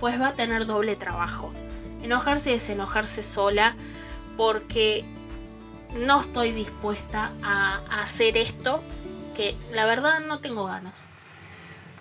pues 0.00 0.20
va 0.20 0.28
a 0.28 0.34
tener 0.34 0.66
doble 0.66 0.96
trabajo. 0.96 1.52
Enojarse 2.02 2.50
y 2.50 2.52
desenojarse 2.54 3.22
sola 3.22 3.76
porque 4.36 5.04
no 5.94 6.20
estoy 6.20 6.52
dispuesta 6.52 7.32
a 7.42 7.82
hacer 8.00 8.36
esto 8.36 8.82
que 9.34 9.56
la 9.72 9.84
verdad 9.84 10.20
no 10.20 10.40
tengo 10.40 10.66
ganas, 10.66 11.08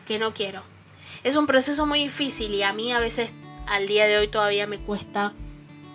que 0.05 0.19
no 0.19 0.33
quiero. 0.33 0.61
Es 1.23 1.35
un 1.35 1.45
proceso 1.45 1.85
muy 1.85 1.99
difícil 1.99 2.53
y 2.53 2.63
a 2.63 2.73
mí 2.73 2.91
a 2.91 2.99
veces 2.99 3.33
al 3.67 3.87
día 3.87 4.05
de 4.05 4.17
hoy 4.17 4.27
todavía 4.27 4.67
me 4.67 4.79
cuesta 4.79 5.33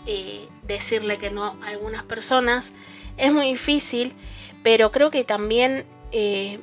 eh, 0.07 0.49
decirle 0.63 1.19
que 1.19 1.31
no 1.31 1.45
a 1.45 1.69
algunas 1.69 2.03
personas. 2.03 2.73
Es 3.17 3.33
muy 3.33 3.47
difícil, 3.47 4.15
pero 4.63 4.91
creo 4.91 5.11
que 5.11 5.25
también 5.25 5.87
eh, 6.11 6.61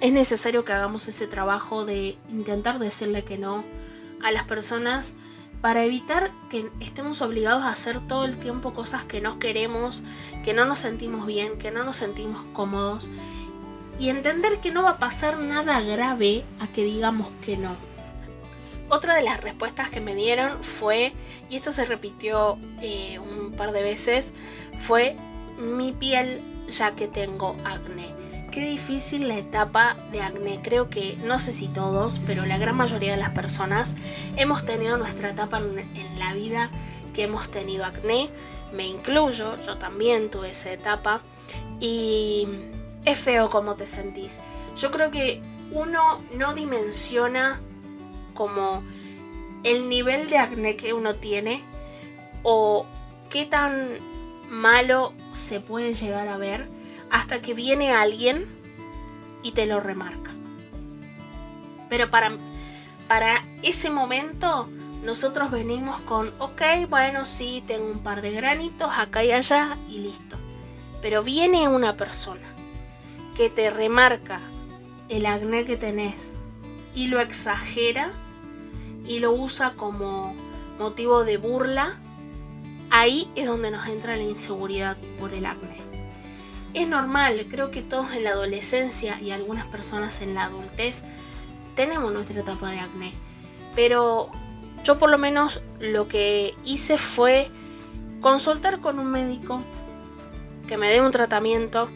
es 0.00 0.12
necesario 0.12 0.64
que 0.64 0.72
hagamos 0.72 1.06
ese 1.08 1.26
trabajo 1.26 1.84
de 1.84 2.16
intentar 2.30 2.78
decirle 2.78 3.24
que 3.24 3.38
no 3.38 3.64
a 4.22 4.32
las 4.32 4.44
personas 4.44 5.14
para 5.60 5.84
evitar 5.84 6.32
que 6.50 6.70
estemos 6.80 7.22
obligados 7.22 7.62
a 7.62 7.70
hacer 7.70 8.00
todo 8.00 8.24
el 8.24 8.36
tiempo 8.36 8.72
cosas 8.72 9.04
que 9.04 9.20
no 9.20 9.38
queremos, 9.38 10.02
que 10.42 10.54
no 10.54 10.64
nos 10.64 10.80
sentimos 10.80 11.24
bien, 11.24 11.56
que 11.56 11.70
no 11.70 11.84
nos 11.84 11.96
sentimos 11.96 12.44
cómodos 12.52 13.10
y 13.98 14.08
entender 14.08 14.58
que 14.60 14.72
no 14.72 14.82
va 14.82 14.90
a 14.90 14.98
pasar 14.98 15.38
nada 15.38 15.80
grave 15.80 16.44
a 16.60 16.66
que 16.66 16.84
digamos 16.84 17.30
que 17.44 17.56
no. 17.56 17.76
Otra 18.88 19.14
de 19.14 19.22
las 19.22 19.40
respuestas 19.40 19.88
que 19.88 20.00
me 20.00 20.14
dieron 20.14 20.62
fue, 20.62 21.12
y 21.48 21.56
esto 21.56 21.70
se 21.70 21.84
repitió 21.86 22.58
eh, 22.82 23.18
un 23.20 23.52
par 23.52 23.72
de 23.72 23.82
veces, 23.82 24.32
fue 24.80 25.16
mi 25.58 25.92
piel 25.92 26.40
ya 26.68 26.94
que 26.94 27.08
tengo 27.08 27.56
acné. 27.64 28.21
Qué 28.52 28.68
difícil 28.68 29.28
la 29.28 29.38
etapa 29.38 29.96
de 30.12 30.20
acné. 30.20 30.60
Creo 30.62 30.90
que, 30.90 31.16
no 31.24 31.38
sé 31.38 31.52
si 31.52 31.68
todos, 31.68 32.20
pero 32.26 32.44
la 32.44 32.58
gran 32.58 32.76
mayoría 32.76 33.12
de 33.12 33.16
las 33.16 33.30
personas 33.30 33.96
hemos 34.36 34.66
tenido 34.66 34.98
nuestra 34.98 35.30
etapa 35.30 35.56
en 35.56 36.18
la 36.18 36.34
vida 36.34 36.70
que 37.14 37.22
hemos 37.22 37.50
tenido 37.50 37.86
acné. 37.86 38.28
Me 38.74 38.86
incluyo, 38.86 39.58
yo 39.64 39.78
también 39.78 40.30
tuve 40.30 40.50
esa 40.50 40.70
etapa. 40.70 41.22
Y 41.80 42.46
es 43.06 43.18
feo 43.18 43.48
cómo 43.48 43.74
te 43.76 43.86
sentís. 43.86 44.42
Yo 44.76 44.90
creo 44.90 45.10
que 45.10 45.40
uno 45.70 46.22
no 46.34 46.52
dimensiona 46.52 47.58
como 48.34 48.84
el 49.64 49.88
nivel 49.88 50.28
de 50.28 50.36
acné 50.36 50.76
que 50.76 50.92
uno 50.92 51.14
tiene 51.14 51.64
o 52.42 52.84
qué 53.30 53.46
tan 53.46 53.96
malo 54.50 55.14
se 55.30 55.60
puede 55.60 55.94
llegar 55.94 56.28
a 56.28 56.36
ver 56.36 56.81
hasta 57.12 57.40
que 57.42 57.54
viene 57.54 57.92
alguien 57.92 58.48
y 59.44 59.52
te 59.52 59.66
lo 59.66 59.78
remarca. 59.78 60.32
Pero 61.88 62.10
para, 62.10 62.32
para 63.06 63.44
ese 63.62 63.90
momento 63.90 64.68
nosotros 65.02 65.50
venimos 65.50 66.00
con, 66.00 66.32
ok, 66.38 66.62
bueno, 66.88 67.24
sí, 67.24 67.62
tengo 67.66 67.86
un 67.86 68.02
par 68.02 68.22
de 68.22 68.32
granitos 68.32 68.90
acá 68.96 69.22
y 69.22 69.32
allá 69.32 69.78
y 69.88 69.98
listo. 69.98 70.36
Pero 71.02 71.22
viene 71.22 71.68
una 71.68 71.96
persona 71.96 72.46
que 73.34 73.50
te 73.50 73.70
remarca 73.70 74.40
el 75.08 75.26
acné 75.26 75.64
que 75.64 75.76
tenés 75.76 76.32
y 76.94 77.08
lo 77.08 77.20
exagera 77.20 78.10
y 79.04 79.18
lo 79.18 79.32
usa 79.32 79.74
como 79.74 80.34
motivo 80.78 81.24
de 81.24 81.36
burla, 81.36 82.00
ahí 82.90 83.30
es 83.34 83.46
donde 83.46 83.70
nos 83.70 83.86
entra 83.88 84.16
la 84.16 84.22
inseguridad 84.22 84.96
por 85.18 85.34
el 85.34 85.44
acné. 85.44 85.81
Es 86.74 86.88
normal, 86.88 87.46
creo 87.50 87.70
que 87.70 87.82
todos 87.82 88.12
en 88.14 88.24
la 88.24 88.30
adolescencia 88.30 89.20
y 89.20 89.30
algunas 89.30 89.66
personas 89.66 90.22
en 90.22 90.34
la 90.34 90.44
adultez 90.44 91.04
tenemos 91.74 92.12
nuestra 92.12 92.40
etapa 92.40 92.70
de 92.70 92.80
acné, 92.80 93.12
pero 93.74 94.30
yo 94.84 94.98
por 94.98 95.10
lo 95.10 95.18
menos 95.18 95.60
lo 95.80 96.08
que 96.08 96.54
hice 96.64 96.98
fue 96.98 97.50
consultar 98.20 98.80
con 98.80 98.98
un 98.98 99.10
médico 99.10 99.62
que 100.66 100.76
me 100.76 100.88
dé 100.88 101.00
un 101.00 101.10
tratamiento 101.10 101.90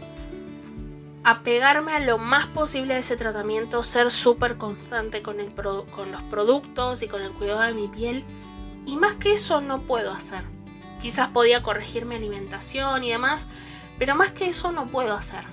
apegarme 1.26 1.92
a 1.92 1.98
lo 1.98 2.18
más 2.18 2.46
posible 2.46 2.94
de 2.94 3.00
ese 3.00 3.16
tratamiento, 3.16 3.82
ser 3.82 4.12
súper 4.12 4.58
constante 4.58 5.22
con, 5.22 5.38
con 5.90 6.12
los 6.12 6.22
productos 6.22 7.02
y 7.02 7.08
con 7.08 7.20
el 7.20 7.32
cuidado 7.32 7.62
de 7.62 7.74
mi 7.74 7.88
piel. 7.88 8.24
Y 8.86 8.96
más 8.96 9.16
que 9.16 9.32
eso 9.32 9.60
no 9.60 9.82
puedo 9.82 10.12
hacer. 10.12 10.44
Quizás 11.00 11.26
podía 11.28 11.64
corregir 11.64 12.04
mi 12.04 12.14
alimentación 12.14 13.02
y 13.02 13.10
demás, 13.10 13.48
pero 13.98 14.14
más 14.14 14.30
que 14.32 14.46
eso 14.48 14.72
no 14.72 14.88
puedo 14.88 15.14
hacer. 15.14 15.44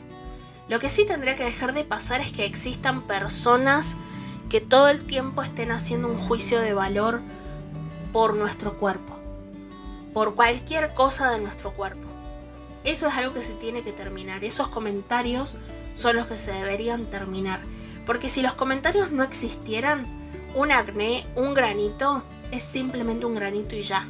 Lo 0.67 0.79
que 0.79 0.89
sí 0.89 1.05
tendría 1.05 1.35
que 1.35 1.43
dejar 1.43 1.73
de 1.73 1.83
pasar 1.83 2.21
es 2.21 2.31
que 2.31 2.45
existan 2.45 3.05
personas 3.05 3.95
que 4.49 4.61
todo 4.61 4.89
el 4.89 5.03
tiempo 5.03 5.41
estén 5.41 5.71
haciendo 5.71 6.07
un 6.07 6.17
juicio 6.17 6.59
de 6.59 6.73
valor 6.73 7.21
por 8.11 8.35
nuestro 8.35 8.77
cuerpo, 8.77 9.17
por 10.13 10.35
cualquier 10.35 10.93
cosa 10.93 11.31
de 11.31 11.39
nuestro 11.39 11.73
cuerpo. 11.73 12.07
Eso 12.83 13.07
es 13.07 13.15
algo 13.15 13.33
que 13.33 13.41
se 13.41 13.53
tiene 13.53 13.83
que 13.83 13.93
terminar. 13.93 14.43
Esos 14.43 14.67
comentarios 14.67 15.57
son 15.93 16.15
los 16.15 16.27
que 16.27 16.37
se 16.37 16.51
deberían 16.51 17.05
terminar. 17.09 17.61
Porque 18.05 18.29
si 18.29 18.41
los 18.41 18.53
comentarios 18.53 19.11
no 19.11 19.23
existieran, 19.23 20.05
un 20.53 20.71
acné, 20.71 21.25
un 21.35 21.53
granito, 21.53 22.23
es 22.51 22.63
simplemente 22.63 23.25
un 23.25 23.35
granito 23.35 23.75
y 23.75 23.83
ya. 23.83 24.05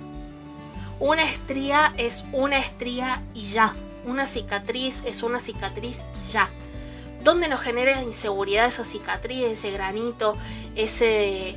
Una 1.00 1.24
estría 1.24 1.94
es 1.98 2.26
una 2.32 2.58
estría 2.58 3.24
y 3.34 3.44
ya. 3.44 3.76
Una 4.06 4.26
cicatriz 4.26 5.04
es 5.06 5.24
una 5.24 5.40
cicatriz 5.40 6.06
y 6.20 6.32
ya. 6.32 6.50
¿Dónde 7.24 7.48
nos 7.48 7.62
genera 7.62 8.02
inseguridad 8.02 8.66
esa 8.68 8.84
cicatriz, 8.84 9.46
ese 9.46 9.72
granito, 9.72 10.36
ese 10.76 11.56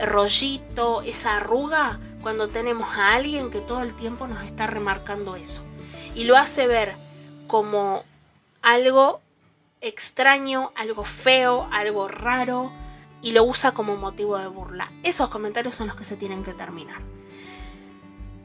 rollito, 0.00 1.02
esa 1.02 1.38
arruga? 1.38 1.98
Cuando 2.22 2.48
tenemos 2.48 2.88
a 2.96 3.14
alguien 3.14 3.50
que 3.50 3.60
todo 3.60 3.82
el 3.82 3.94
tiempo 3.94 4.28
nos 4.28 4.42
está 4.42 4.66
remarcando 4.66 5.34
eso 5.34 5.64
y 6.14 6.24
lo 6.24 6.36
hace 6.36 6.66
ver 6.66 6.96
como 7.48 8.04
algo 8.62 9.20
extraño, 9.80 10.72
algo 10.76 11.04
feo, 11.04 11.68
algo 11.72 12.08
raro. 12.08 12.72
y 13.20 13.32
lo 13.32 13.42
usa 13.42 13.72
como 13.72 13.96
motivo 13.96 14.38
de 14.38 14.46
burla. 14.46 14.92
Esos 15.02 15.28
comentarios 15.28 15.74
son 15.74 15.88
los 15.88 15.96
que 15.96 16.04
se 16.04 16.16
tienen 16.16 16.44
que 16.44 16.54
terminar. 16.54 17.02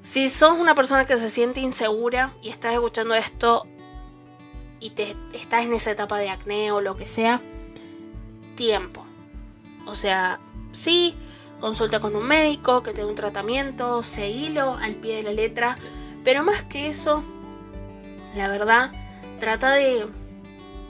Si 0.03 0.27
sos 0.27 0.60
una 0.60 0.75
persona 0.75 1.05
que 1.05 1.15
se 1.15 1.29
siente 1.29 1.62
insegura 1.62 2.33
y 2.41 2.50
estás 2.50 2.74
escuchando 2.74 3.15
esto 3.15 3.65
y 4.81 4.89
te 4.89 5.15
estás 5.31 5.63
en 5.63 5.72
esa 5.72 5.91
etapa 5.91 6.17
de 6.17 6.29
acné 6.29 6.74
o 6.74 6.81
lo 6.81 6.98
que 6.98 7.07
sea, 7.07 7.41
tiempo. 8.57 9.07
O 9.86 9.95
sea, 9.95 10.41
sí, 10.74 11.15
consulta 11.62 12.01
con 12.01 12.17
un 12.17 12.27
médico, 12.27 12.83
que 12.83 12.91
te 12.91 13.00
dé 13.00 13.07
un 13.07 13.15
tratamiento, 13.15 14.03
seguilo 14.03 14.75
al 14.81 14.95
pie 14.95 15.15
de 15.15 15.24
la 15.24 15.31
letra, 15.31 15.77
pero 16.25 16.43
más 16.43 16.63
que 16.63 16.89
eso, 16.89 17.24
la 18.36 18.50
verdad, 18.50 18.91
trata 19.39 19.72
de 19.72 20.05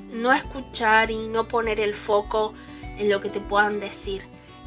no 0.09 0.33
escuchar 0.33 1.11
y 1.11 1.27
no 1.27 1.47
poner 1.47 1.79
el 1.79 1.93
foco 1.93 2.55
en 2.97 3.11
lo 3.11 3.21
que 3.21 3.29
te 3.29 3.41
puedan 3.41 3.79
decir. 3.79 4.25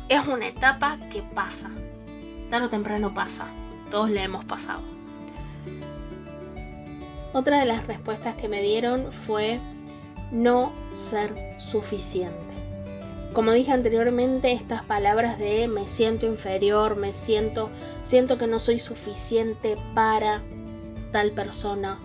Es 0.09 0.25
una 0.29 0.47
etapa 0.47 1.01
que 1.11 1.25
pasa. 1.25 1.69
Tarde 2.49 2.67
o 2.67 2.71
temprano 2.71 3.13
pasa. 3.13 3.49
Todos 3.97 4.11
le 4.11 4.23
hemos 4.23 4.45
pasado. 4.45 4.83
Otra 7.33 7.61
de 7.61 7.65
las 7.65 7.87
respuestas 7.87 8.35
que 8.35 8.47
me 8.47 8.61
dieron 8.61 9.11
fue 9.11 9.59
no 10.31 10.71
ser 10.93 11.57
suficiente. 11.59 12.37
Como 13.33 13.53
dije 13.53 13.73
anteriormente, 13.73 14.53
estas 14.53 14.83
palabras 14.83 15.39
de 15.39 15.67
me 15.67 15.89
siento 15.89 16.27
inferior, 16.27 16.97
me 16.97 17.15
siento, 17.15 17.71
siento 18.03 18.37
que 18.37 18.47
no 18.47 18.59
soy 18.59 18.81
suficiente 18.81 19.79
para 19.95 20.43
tal 21.11 21.31
persona 21.31 21.99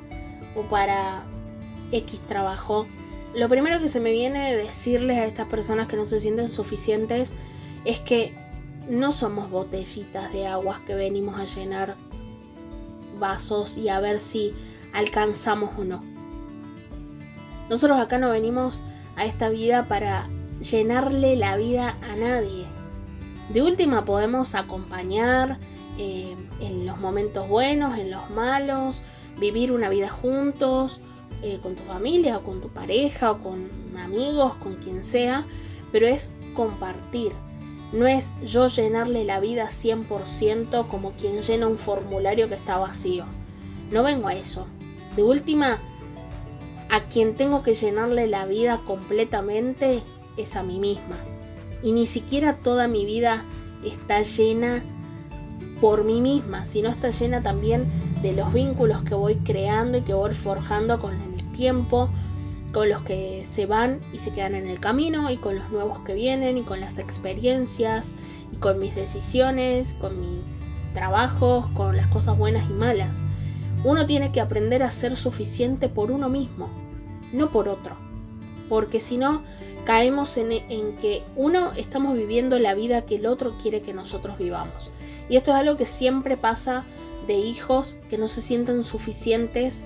o 0.56 0.62
para 0.62 1.26
X 1.92 2.22
trabajo. 2.22 2.88
Lo 3.36 3.50
primero 3.50 3.82
que 3.82 3.90
se 3.90 4.00
me 4.00 4.14
viene 4.14 4.50
de 4.50 4.64
decirles 4.64 5.18
a 5.18 5.26
estas 5.26 5.48
personas 5.48 5.90
que 5.90 5.98
no 5.98 6.06
se 6.06 6.22
sienten 6.22 6.48
suficientes 6.48 7.34
es 7.84 8.00
que 8.00 8.34
no 8.92 9.14
somos 9.14 9.50
botellitas 9.50 10.34
de 10.34 10.48
aguas 10.48 10.80
que 10.82 10.94
venimos 10.96 11.40
a 11.40 11.46
llenar 11.46 11.96
vasos 13.18 13.78
y 13.78 13.88
a 13.88 14.02
ver 14.02 14.20
si 14.20 14.54
alcanzamos 14.94 15.70
o 15.78 15.86
no. 15.86 16.04
Nosotros 17.70 18.02
acá 18.02 18.18
no 18.18 18.32
venimos 18.32 18.82
a 19.16 19.24
esta 19.24 19.48
vida 19.48 19.88
para 19.88 20.28
llenarle 20.60 21.38
la 21.38 21.56
vida 21.56 21.98
a 22.02 22.18
nadie. 22.18 22.66
De 23.48 23.62
última 23.62 24.04
podemos 24.04 24.56
acompañar 24.56 25.58
eh, 25.98 26.36
en 26.60 26.86
los 26.86 27.00
momentos 27.00 27.48
buenos, 27.48 27.98
en 27.98 28.12
los 28.12 28.30
malos, 28.32 29.04
vivir 29.40 29.72
una 29.72 29.88
vida 29.88 30.10
juntos, 30.10 31.00
eh, 31.44 31.60
con 31.64 31.76
tu 31.76 31.84
familia, 31.84 32.40
o 32.40 32.44
con 32.44 32.60
tu 32.60 32.68
pareja, 32.68 33.32
o 33.32 33.42
con 33.42 33.70
amigos, 33.98 34.56
con 34.56 34.76
quien 34.76 35.02
sea, 35.02 35.46
pero 35.94 36.08
es 36.08 36.36
compartir. 36.54 37.32
No 37.92 38.08
es 38.08 38.34
yo 38.44 38.68
llenarle 38.68 39.26
la 39.26 39.40
vida 39.40 39.68
100% 39.68 40.88
como 40.88 41.12
quien 41.12 41.42
llena 41.42 41.68
un 41.68 41.78
formulario 41.78 42.48
que 42.48 42.56
está 42.56 42.78
vacío. 42.78 43.26
No 43.92 44.04
vengo 44.04 44.28
a 44.28 44.34
eso. 44.34 44.68
De 45.16 45.24
última, 45.24 45.80
a 46.90 47.02
quien 47.02 47.36
tengo 47.36 47.64
que 47.64 47.76
llenarle 47.76 48.28
la 48.28 48.46
vida 48.46 48.82
completamente 48.86 50.02
es 50.38 50.56
a 50.56 50.64
mí 50.64 50.80
misma. 50.80 51.18
Y 51.84 51.92
ni 51.92 52.06
siquiera 52.06 52.58
toda 52.58 52.88
mi 52.88 53.06
vida 53.06 53.44
está 53.84 54.22
llena 54.22 54.84
por 55.82 56.04
mí 56.04 56.22
misma, 56.22 56.64
sino 56.66 56.90
está 56.90 57.10
llena 57.10 57.42
también 57.42 57.86
de 58.22 58.34
los 58.34 58.54
vínculos 58.54 59.04
que 59.04 59.16
voy 59.16 59.36
creando 59.38 59.98
y 59.98 60.02
que 60.02 60.14
voy 60.14 60.34
forjando 60.34 61.02
con 61.02 61.14
el 61.14 61.44
tiempo, 61.52 62.10
con 62.72 62.90
los 62.90 63.02
que 63.02 63.44
se 63.44 63.66
van 63.66 64.00
y 64.14 64.20
se 64.20 64.32
quedan 64.32 64.56
en 64.56 64.68
el 64.68 64.80
camino 64.80 65.30
y 65.30 65.38
con 65.38 65.56
los 65.56 65.70
nuevos 65.70 66.00
que 66.00 66.14
vienen 66.14 66.58
y 66.58 66.62
con 66.62 66.80
las 66.80 66.98
experiencias 66.98 68.16
y 68.52 68.58
con 68.58 68.80
mis 68.80 68.96
decisiones, 68.96 69.96
con 70.00 70.20
mis 70.20 70.46
trabajos, 70.94 71.68
con 71.74 71.98
las 71.98 72.08
cosas 72.08 72.38
buenas 72.38 72.70
y 72.70 72.74
malas. 72.74 73.24
Uno 73.84 74.06
tiene 74.06 74.32
que 74.32 74.42
aprender 74.42 74.84
a 74.84 74.92
ser 74.92 75.18
suficiente 75.18 75.90
por 75.90 76.12
uno 76.12 76.30
mismo, 76.30 76.70
no 77.34 77.52
por 77.52 77.68
otro. 77.68 77.96
Porque 78.70 79.02
si 79.02 79.18
no, 79.18 79.42
caemos 79.84 80.38
en, 80.38 80.50
que 80.98 81.24
uno 81.36 81.74
estamos 81.74 82.16
viviendo 82.16 82.58
la 82.58 82.74
vida 82.74 83.06
que 83.06 83.16
el 83.16 83.26
otro 83.26 83.58
quiere 83.58 83.82
que 83.82 83.94
nosotros 83.94 84.38
vivamos. 84.38 84.92
Y 85.30 85.36
esto 85.36 85.52
es 85.52 85.58
algo 85.58 85.76
que 85.76 85.86
siempre 85.86 86.38
pasa 86.38 86.86
de 87.28 87.34
hijos 87.34 87.98
que 88.10 88.18
no 88.18 88.30
se 88.30 88.42
sienten 88.42 88.86
suficientes 88.86 89.84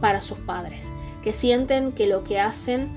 para 0.00 0.22
sus 0.22 0.38
padres 0.38 0.92
que 1.28 1.34
sienten 1.34 1.92
que 1.92 2.06
lo 2.06 2.24
que 2.24 2.40
hacen 2.40 2.88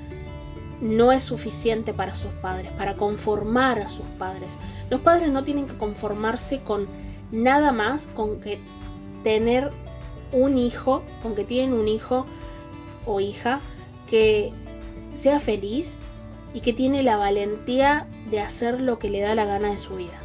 no 0.79 1.11
es 1.11 1.21
suficiente 1.21 1.93
para 1.93 2.15
sus 2.15 2.31
padres, 2.31 2.71
para 2.77 2.95
conformar 2.95 3.79
a 3.79 3.89
sus 3.89 4.05
padres. 4.17 4.57
Los 4.89 5.01
padres 5.01 5.29
no 5.29 5.43
tienen 5.43 5.67
que 5.67 5.77
conformarse 5.77 6.61
con 6.61 6.87
nada 7.33 7.73
más, 7.73 8.07
con 8.15 8.39
que 8.39 8.57
tener 9.21 9.69
un 10.31 10.57
hijo, 10.57 11.03
con 11.21 11.35
que 11.35 11.43
tienen 11.43 11.73
un 11.73 11.89
hijo 11.89 12.25
o 13.05 13.19
hija 13.19 13.59
que 14.09 14.53
sea 15.13 15.41
feliz 15.41 15.97
y 16.53 16.61
que 16.61 16.71
tiene 16.71 17.03
la 17.03 17.17
valentía 17.17 18.07
de 18.29 18.39
hacer 18.39 18.79
lo 18.79 18.97
que 18.97 19.09
le 19.09 19.19
da 19.19 19.35
la 19.35 19.43
gana 19.43 19.71
de 19.71 19.77
su 19.77 19.97
vida. 19.97 20.21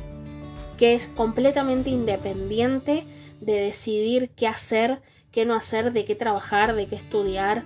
Que 0.78 0.94
es 0.94 1.08
completamente 1.08 1.90
independiente 1.90 3.04
de 3.40 3.54
decidir 3.54 4.30
qué 4.36 4.46
hacer, 4.46 5.02
qué 5.32 5.44
no 5.44 5.56
hacer, 5.56 5.92
de 5.92 6.04
qué 6.04 6.14
trabajar, 6.14 6.76
de 6.76 6.86
qué 6.86 6.94
estudiar, 6.94 7.64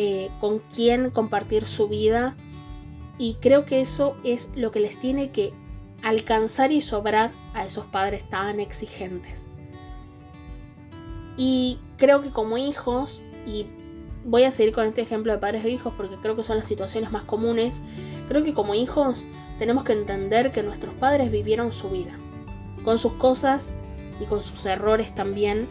eh, 0.00 0.30
con 0.38 0.60
quién 0.60 1.10
compartir 1.10 1.66
su 1.66 1.88
vida. 1.88 2.36
Y 3.18 3.34
creo 3.40 3.64
que 3.64 3.80
eso 3.80 4.16
es 4.22 4.48
lo 4.54 4.70
que 4.70 4.78
les 4.78 5.00
tiene 5.00 5.32
que 5.32 5.52
alcanzar 6.04 6.70
y 6.70 6.82
sobrar 6.82 7.32
a 7.52 7.66
esos 7.66 7.84
padres 7.86 8.22
tan 8.28 8.60
exigentes. 8.60 9.48
Y 11.36 11.80
creo 11.96 12.22
que 12.22 12.30
como 12.30 12.58
hijos, 12.58 13.24
y 13.44 13.66
voy 14.24 14.44
a 14.44 14.52
seguir 14.52 14.72
con 14.72 14.86
este 14.86 15.00
ejemplo 15.00 15.32
de 15.32 15.40
padres 15.40 15.64
e 15.64 15.70
hijos 15.70 15.92
porque 15.96 16.14
creo 16.14 16.36
que 16.36 16.44
son 16.44 16.58
las 16.58 16.68
situaciones 16.68 17.10
más 17.10 17.24
comunes, 17.24 17.82
creo 18.28 18.44
que 18.44 18.54
como 18.54 18.76
hijos 18.76 19.26
tenemos 19.58 19.82
que 19.82 19.94
entender 19.94 20.52
que 20.52 20.62
nuestros 20.62 20.94
padres 20.94 21.32
vivieron 21.32 21.72
su 21.72 21.90
vida, 21.90 22.16
con 22.84 23.00
sus 23.00 23.14
cosas 23.14 23.74
y 24.20 24.26
con 24.26 24.40
sus 24.42 24.64
errores 24.64 25.12
también, 25.12 25.66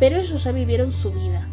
pero 0.00 0.16
ellos 0.16 0.44
ya 0.44 0.52
vivieron 0.52 0.94
su 0.94 1.12
vida. 1.12 1.46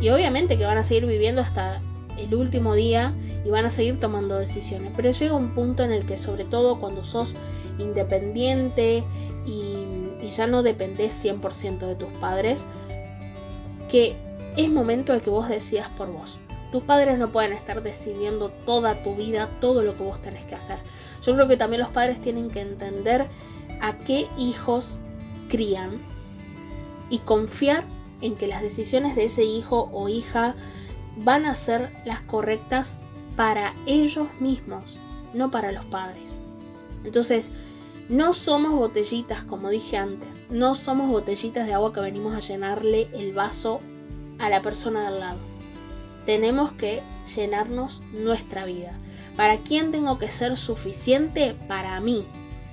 Y 0.00 0.08
obviamente 0.08 0.56
que 0.56 0.64
van 0.64 0.78
a 0.78 0.82
seguir 0.82 1.06
viviendo 1.06 1.42
hasta 1.42 1.82
el 2.16 2.34
último 2.34 2.74
día 2.74 3.14
y 3.44 3.50
van 3.50 3.66
a 3.66 3.70
seguir 3.70 3.98
tomando 3.98 4.38
decisiones. 4.38 4.92
Pero 4.96 5.10
llega 5.10 5.34
un 5.34 5.54
punto 5.54 5.82
en 5.82 5.92
el 5.92 6.06
que 6.06 6.18
sobre 6.18 6.44
todo 6.44 6.80
cuando 6.80 7.04
sos 7.04 7.36
independiente 7.78 9.04
y, 9.46 9.86
ya 10.30 10.46
no 10.46 10.62
dependés 10.62 11.24
100% 11.24 11.80
de 11.80 11.96
tus 11.96 12.08
padres, 12.20 12.66
que 13.88 14.14
es 14.56 14.70
momento 14.70 15.12
de 15.12 15.20
que 15.20 15.28
vos 15.28 15.48
decidas 15.48 15.88
por 15.88 16.12
vos. 16.12 16.38
Tus 16.70 16.84
padres 16.84 17.18
no 17.18 17.32
pueden 17.32 17.52
estar 17.52 17.82
decidiendo 17.82 18.50
toda 18.64 19.02
tu 19.02 19.16
vida, 19.16 19.50
todo 19.60 19.82
lo 19.82 19.96
que 19.96 20.04
vos 20.04 20.22
tenés 20.22 20.44
que 20.44 20.54
hacer. 20.54 20.78
Yo 21.22 21.34
creo 21.34 21.48
que 21.48 21.56
también 21.56 21.82
los 21.82 21.90
padres 21.90 22.20
tienen 22.20 22.48
que 22.48 22.60
entender 22.60 23.26
a 23.80 23.98
qué 23.98 24.28
hijos 24.38 25.00
crían 25.48 25.98
y 27.08 27.18
confiar 27.18 27.84
en 28.20 28.36
que 28.36 28.46
las 28.46 28.62
decisiones 28.62 29.16
de 29.16 29.24
ese 29.24 29.44
hijo 29.44 29.88
o 29.92 30.08
hija 30.08 30.54
van 31.16 31.46
a 31.46 31.54
ser 31.54 31.90
las 32.04 32.20
correctas 32.20 32.98
para 33.36 33.74
ellos 33.86 34.28
mismos, 34.40 34.98
no 35.34 35.50
para 35.50 35.72
los 35.72 35.84
padres. 35.86 36.40
Entonces, 37.04 37.52
no 38.08 38.34
somos 38.34 38.72
botellitas, 38.72 39.44
como 39.44 39.70
dije 39.70 39.96
antes, 39.96 40.42
no 40.50 40.74
somos 40.74 41.08
botellitas 41.08 41.66
de 41.66 41.74
agua 41.74 41.92
que 41.92 42.00
venimos 42.00 42.34
a 42.34 42.40
llenarle 42.40 43.08
el 43.12 43.32
vaso 43.32 43.80
a 44.38 44.48
la 44.48 44.62
persona 44.62 45.02
de 45.02 45.06
al 45.06 45.20
lado. 45.20 45.38
Tenemos 46.26 46.72
que 46.72 47.02
llenarnos 47.34 48.02
nuestra 48.12 48.64
vida. 48.64 48.92
¿Para 49.36 49.58
quién 49.58 49.92
tengo 49.92 50.18
que 50.18 50.28
ser 50.28 50.56
suficiente? 50.56 51.54
Para 51.68 52.00
mí, 52.00 52.26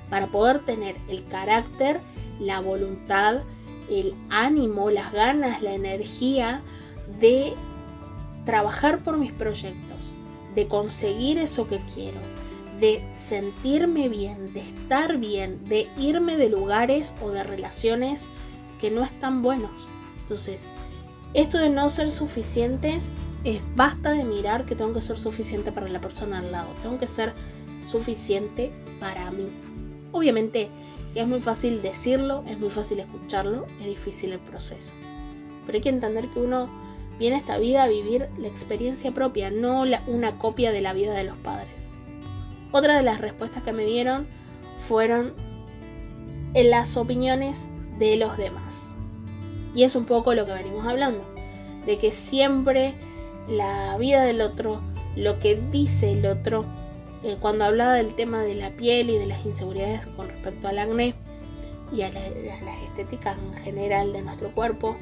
para 0.10 0.27
poder 0.27 0.65
tener 0.65 0.95
el 1.07 1.25
carácter, 1.27 2.01
la 2.39 2.60
voluntad, 2.60 3.41
el 3.89 4.13
ánimo, 4.30 4.89
las 4.89 5.12
ganas, 5.12 5.62
la 5.62 5.73
energía 5.73 6.62
de 7.19 7.54
trabajar 8.45 9.04
por 9.04 9.17
mis 9.17 9.32
proyectos, 9.32 10.13
de 10.56 10.67
conseguir 10.67 11.38
eso 11.38 11.67
que 11.67 11.80
quiero, 11.93 12.19
de 12.80 13.04
sentirme 13.15 14.10
bien, 14.10 14.54
de 14.54 14.62
estar 14.62 15.17
bien, 15.17 15.63
de 15.65 15.88
irme 15.97 16.38
de 16.38 16.50
lugares 16.50 17.15
o 17.21 17.32
de 17.32 17.43
relaciones 17.43 18.30
que 18.80 18.91
no 18.91 19.04
están 19.04 19.41
buenos. 19.41 19.88
Entonces, 20.21 20.69
esto 21.34 21.58
de 21.58 21.69
no 21.69 21.89
ser 21.89 22.12
suficientes 22.12 23.12
es 23.43 23.62
basta 23.76 24.12
de 24.12 24.23
mirar 24.23 24.65
que 24.65 24.76
tengo 24.76 24.93
que 24.93 25.02
ser 25.02 25.17
suficiente 25.17 25.71
para 25.71 25.88
la 25.88 26.02
persona 26.02 26.39
al 26.39 26.52
lado, 26.52 26.69
tengo 26.82 27.00
que 27.00 27.08
ser 27.08 27.34
suficiente 27.86 28.71
para 29.00 29.32
mí. 29.32 29.47
Obviamente, 30.12 30.69
es 31.19 31.27
muy 31.27 31.41
fácil 31.41 31.82
decirlo, 31.82 32.43
es 32.47 32.60
muy 32.60 32.69
fácil 32.69 32.99
escucharlo, 32.99 33.65
es 33.80 33.88
difícil 33.88 34.34
el 34.34 34.39
proceso. 34.39 34.93
Pero 35.65 35.77
hay 35.77 35.82
que 35.82 35.89
entender 35.89 36.27
que 36.27 36.39
uno 36.39 36.69
viene 37.19 37.36
a 37.36 37.39
esta 37.39 37.58
vida 37.58 37.84
a 37.84 37.88
vivir 37.88 38.30
la 38.38 38.47
experiencia 38.47 39.12
propia, 39.12 39.49
no 39.49 39.84
una 40.08 40.38
copia 40.38 40.71
de 40.71 40.82
la 40.82 40.93
vida 40.93 41.13
de 41.13 41.23
los 41.23 41.38
padres. 41.38 41.91
Otra 42.71 42.97
de 42.97 43.03
las 43.03 43.19
respuestas 43.19 43.63
que 43.63 43.73
me 43.73 43.86
dieron 43.86 44.27
fueron 44.88 45.34
en 46.53 46.69
las 46.69 46.97
opiniones 46.97 47.69
de 47.97 48.17
los 48.17 48.38
demás. 48.38 48.75
Y 49.73 49.84
es 49.84 49.95
un 49.95 50.06
poco 50.06 50.34
lo 50.34 50.45
que 50.45 50.53
venimos 50.53 50.86
hablando, 50.86 51.23
de 51.86 51.97
que 51.97 52.12
siempre 52.12 52.93
la 53.47 53.97
vida 53.97 54.23
del 54.23 54.41
otro, 54.41 54.82
lo 55.15 55.39
que 55.39 55.56
dice 55.71 56.13
el 56.13 56.25
otro, 56.25 56.65
eh, 57.23 57.38
cuando 57.39 57.65
hablaba 57.65 57.93
del 57.93 58.13
tema 58.13 58.43
de 58.43 58.56
la 58.56 58.71
piel 58.71 59.10
y 59.10 59.17
de 59.17 59.25
las 59.25 59.45
inseguridades 59.45 60.08
con 60.08 60.27
respecto 60.27 60.67
al 60.67 60.80
acné 60.80 61.15
y 61.91 62.01
a, 62.01 62.10
las 62.10 62.84
estéticas 62.84 63.38
en 63.38 63.63
general 63.63 64.13
de 64.13 64.21
nuestro 64.21 64.51
cuerpo, 64.51 64.97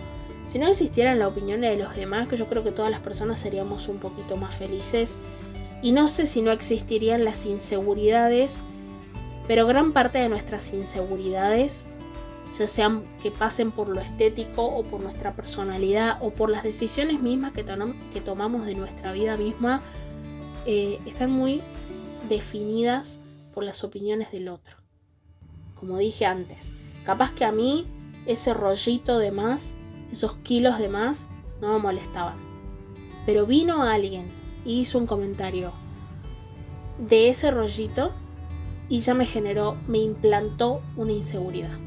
si 0.46 0.60
no 0.60 0.68
existieran 0.68 1.20
la 1.20 1.28
opinión 1.28 1.62
de 1.62 1.76
los 1.76 1.96
demás, 1.96 2.28
que 2.28 2.38
yo 2.38 2.48
creo 2.48 2.64
que 2.64 2.72
todas 2.72 2.92
las 2.92 3.00
personas 3.00 3.40
seríamos 3.40 3.88
un 3.88 3.98
poquito 3.98 4.38
más 4.38 4.56
felices. 4.56 5.18
Y 5.82 5.92
no 5.92 6.08
sé 6.08 6.28
si 6.28 6.42
no 6.42 6.52
existirían 6.52 7.26
las 7.26 7.46
inseguridades, 7.46 8.62
pero 9.48 9.66
gran 9.66 9.92
parte 9.92 10.20
de 10.20 10.30
nuestras 10.30 10.72
inseguridades, 10.74 11.88
ya 12.58 12.68
sean 12.68 13.04
que 13.22 13.32
pasen 13.32 13.72
por 13.72 13.90
lo 13.90 14.00
estético 14.00 14.66
o 14.66 14.84
por 14.84 15.02
nuestra 15.02 15.36
personalidad 15.36 16.18
o 16.22 16.30
por 16.30 16.50
las 16.50 16.64
decisiones 16.64 17.22
mismas 17.22 17.52
que, 17.52 17.66
que 18.14 18.22
tomamos 18.22 18.66
de 18.66 18.76
nuestra 18.76 19.12
vida 19.12 19.36
misma, 19.36 19.82
eh, 20.66 21.00
están 21.06 21.32
muy 21.32 21.62
definidas 22.30 23.20
por 23.54 23.64
las 23.64 23.84
opiniones 23.84 24.32
del 24.32 24.50
otro. 24.50 24.78
Como 25.76 25.98
dije 25.98 26.26
antes, 26.26 26.72
capaz 27.06 27.34
que 27.34 27.46
a 27.46 27.52
mí 27.52 27.88
ese 28.26 28.54
rollito 28.54 29.20
de 29.20 29.32
más 29.32 29.76
esos 30.12 30.36
kilos 30.38 30.80
de 30.80 30.90
más 30.90 31.28
no 31.62 31.74
me 31.74 31.80
molestaban. 31.80 32.38
Pero 33.26 33.46
vino 33.46 33.84
alguien 33.84 34.28
y 34.64 34.80
hizo 34.80 34.98
un 34.98 35.08
comentario 35.08 35.74
de 36.98 37.30
ese 37.30 37.52
rollito 37.52 38.14
y 38.88 39.00
ya 39.00 39.14
me 39.14 39.26
generó, 39.26 39.76
me 39.88 39.98
implantó 39.98 40.82
una 40.96 41.12
inseguridad. 41.12 41.78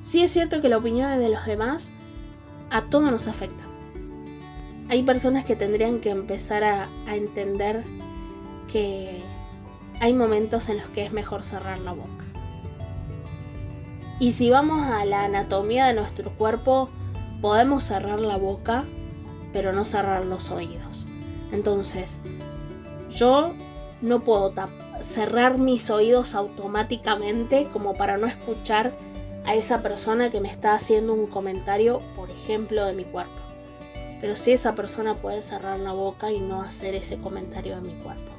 Sí 0.00 0.22
es 0.22 0.32
cierto 0.32 0.60
que 0.60 0.68
la 0.68 0.78
opinión 0.78 1.18
de 1.18 1.28
los 1.28 1.44
demás 1.44 1.92
a 2.70 2.82
todos 2.82 3.10
nos 3.10 3.28
afecta. 3.28 3.64
Hay 4.88 5.02
personas 5.02 5.44
que 5.44 5.56
tendrían 5.56 6.00
que 6.00 6.10
empezar 6.10 6.64
a, 6.64 6.88
a 7.06 7.16
entender 7.16 7.84
que 8.70 9.22
hay 10.00 10.12
momentos 10.12 10.68
en 10.68 10.78
los 10.78 10.88
que 10.88 11.04
es 11.04 11.12
mejor 11.12 11.42
cerrar 11.42 11.78
la 11.78 11.92
boca. 11.92 12.24
Y 14.18 14.32
si 14.32 14.48
vamos 14.50 14.86
a 14.86 15.04
la 15.04 15.24
anatomía 15.24 15.86
de 15.86 15.94
nuestro 15.94 16.30
cuerpo, 16.30 16.88
podemos 17.40 17.84
cerrar 17.84 18.20
la 18.20 18.38
boca, 18.38 18.84
pero 19.52 19.72
no 19.72 19.84
cerrar 19.84 20.24
los 20.24 20.50
oídos. 20.50 21.06
Entonces, 21.52 22.20
yo 23.10 23.52
no 24.00 24.20
puedo 24.20 24.54
cerrar 25.00 25.58
mis 25.58 25.90
oídos 25.90 26.34
automáticamente 26.34 27.68
como 27.72 27.94
para 27.94 28.16
no 28.16 28.26
escuchar 28.26 28.92
a 29.44 29.54
esa 29.54 29.82
persona 29.82 30.30
que 30.30 30.40
me 30.40 30.48
está 30.50 30.74
haciendo 30.74 31.14
un 31.14 31.26
comentario, 31.26 32.00
por 32.16 32.30
ejemplo, 32.30 32.84
de 32.84 32.94
mi 32.94 33.04
cuerpo. 33.04 33.32
Pero 34.20 34.34
si 34.34 34.52
esa 34.52 34.74
persona 34.74 35.14
puede 35.14 35.42
cerrar 35.42 35.78
la 35.78 35.92
boca 35.92 36.32
y 36.32 36.40
no 36.40 36.62
hacer 36.62 36.94
ese 36.94 37.18
comentario 37.18 37.76
de 37.76 37.82
mi 37.82 37.94
cuerpo. 38.02 38.35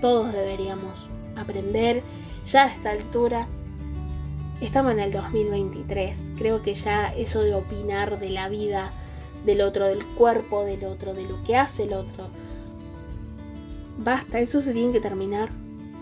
Todos 0.00 0.32
deberíamos 0.32 1.08
aprender 1.36 2.02
ya 2.46 2.64
a 2.64 2.66
esta 2.66 2.90
altura 2.90 3.46
Estamos 4.60 4.92
en 4.92 5.00
el 5.00 5.10
2023. 5.10 6.32
Creo 6.36 6.60
que 6.60 6.74
ya 6.74 7.14
eso 7.14 7.40
de 7.40 7.54
opinar 7.54 8.20
de 8.20 8.28
la 8.28 8.50
vida 8.50 8.92
del 9.46 9.62
otro, 9.62 9.86
del 9.86 10.04
cuerpo 10.04 10.64
del 10.64 10.84
otro, 10.84 11.14
de 11.14 11.22
lo 11.22 11.42
que 11.44 11.56
hace 11.56 11.84
el 11.84 11.94
otro. 11.94 12.28
Basta, 13.96 14.38
eso 14.38 14.60
se 14.60 14.74
tiene 14.74 14.92
que 14.92 15.00
terminar. 15.00 15.48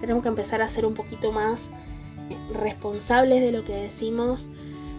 Tenemos 0.00 0.24
que 0.24 0.28
empezar 0.28 0.60
a 0.60 0.68
ser 0.68 0.86
un 0.86 0.94
poquito 0.94 1.30
más 1.30 1.70
responsables 2.52 3.40
de 3.40 3.52
lo 3.52 3.64
que 3.64 3.74
decimos. 3.74 4.48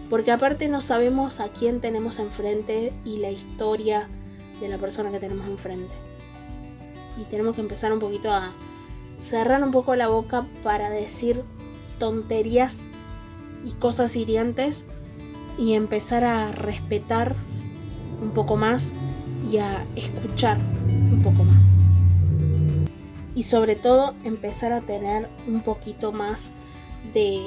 Porque 0.08 0.32
aparte 0.32 0.68
no 0.68 0.80
sabemos 0.80 1.38
a 1.38 1.50
quién 1.50 1.82
tenemos 1.82 2.18
enfrente 2.18 2.94
y 3.04 3.18
la 3.18 3.30
historia 3.30 4.08
de 4.62 4.68
la 4.68 4.78
persona 4.78 5.10
que 5.10 5.20
tenemos 5.20 5.46
enfrente. 5.46 5.94
Y 7.20 7.24
tenemos 7.24 7.54
que 7.54 7.60
empezar 7.60 7.92
un 7.92 7.98
poquito 7.98 8.32
a 8.32 8.54
cerrar 9.20 9.62
un 9.62 9.70
poco 9.70 9.94
la 9.94 10.08
boca 10.08 10.46
para 10.62 10.90
decir 10.90 11.44
tonterías 11.98 12.86
y 13.64 13.72
cosas 13.72 14.16
hirientes 14.16 14.86
y 15.58 15.74
empezar 15.74 16.24
a 16.24 16.50
respetar 16.50 17.36
un 18.22 18.30
poco 18.30 18.56
más 18.56 18.92
y 19.50 19.58
a 19.58 19.84
escuchar 19.94 20.58
un 20.58 21.20
poco 21.22 21.44
más. 21.44 21.66
Y 23.34 23.44
sobre 23.44 23.76
todo 23.76 24.14
empezar 24.24 24.72
a 24.72 24.80
tener 24.80 25.28
un 25.46 25.60
poquito 25.62 26.12
más 26.12 26.50
de, 27.12 27.42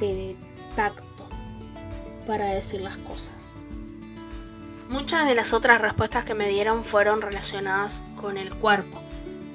de 0.00 0.36
tacto 0.76 1.28
para 2.26 2.46
decir 2.46 2.80
las 2.80 2.96
cosas. 2.98 3.52
Muchas 4.88 5.26
de 5.26 5.34
las 5.34 5.52
otras 5.52 5.80
respuestas 5.80 6.24
que 6.24 6.34
me 6.34 6.48
dieron 6.48 6.84
fueron 6.84 7.22
relacionadas 7.22 8.04
con 8.20 8.36
el 8.36 8.54
cuerpo. 8.54 8.98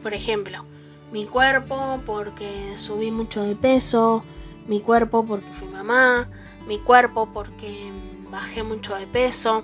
Por 0.02 0.14
ejemplo, 0.14 0.66
mi 1.12 1.26
cuerpo 1.26 2.02
porque 2.06 2.78
subí 2.78 3.12
mucho 3.12 3.44
de 3.44 3.56
peso, 3.56 4.24
mi 4.68 4.82
cuerpo 4.82 5.26
porque 5.26 5.52
fui 5.54 5.68
mamá, 5.68 6.30
mi 6.68 6.80
cuerpo 6.80 7.30
porque 7.32 7.92
bajé 8.30 8.64
mucho 8.64 8.96
de 8.96 9.08
peso. 9.08 9.64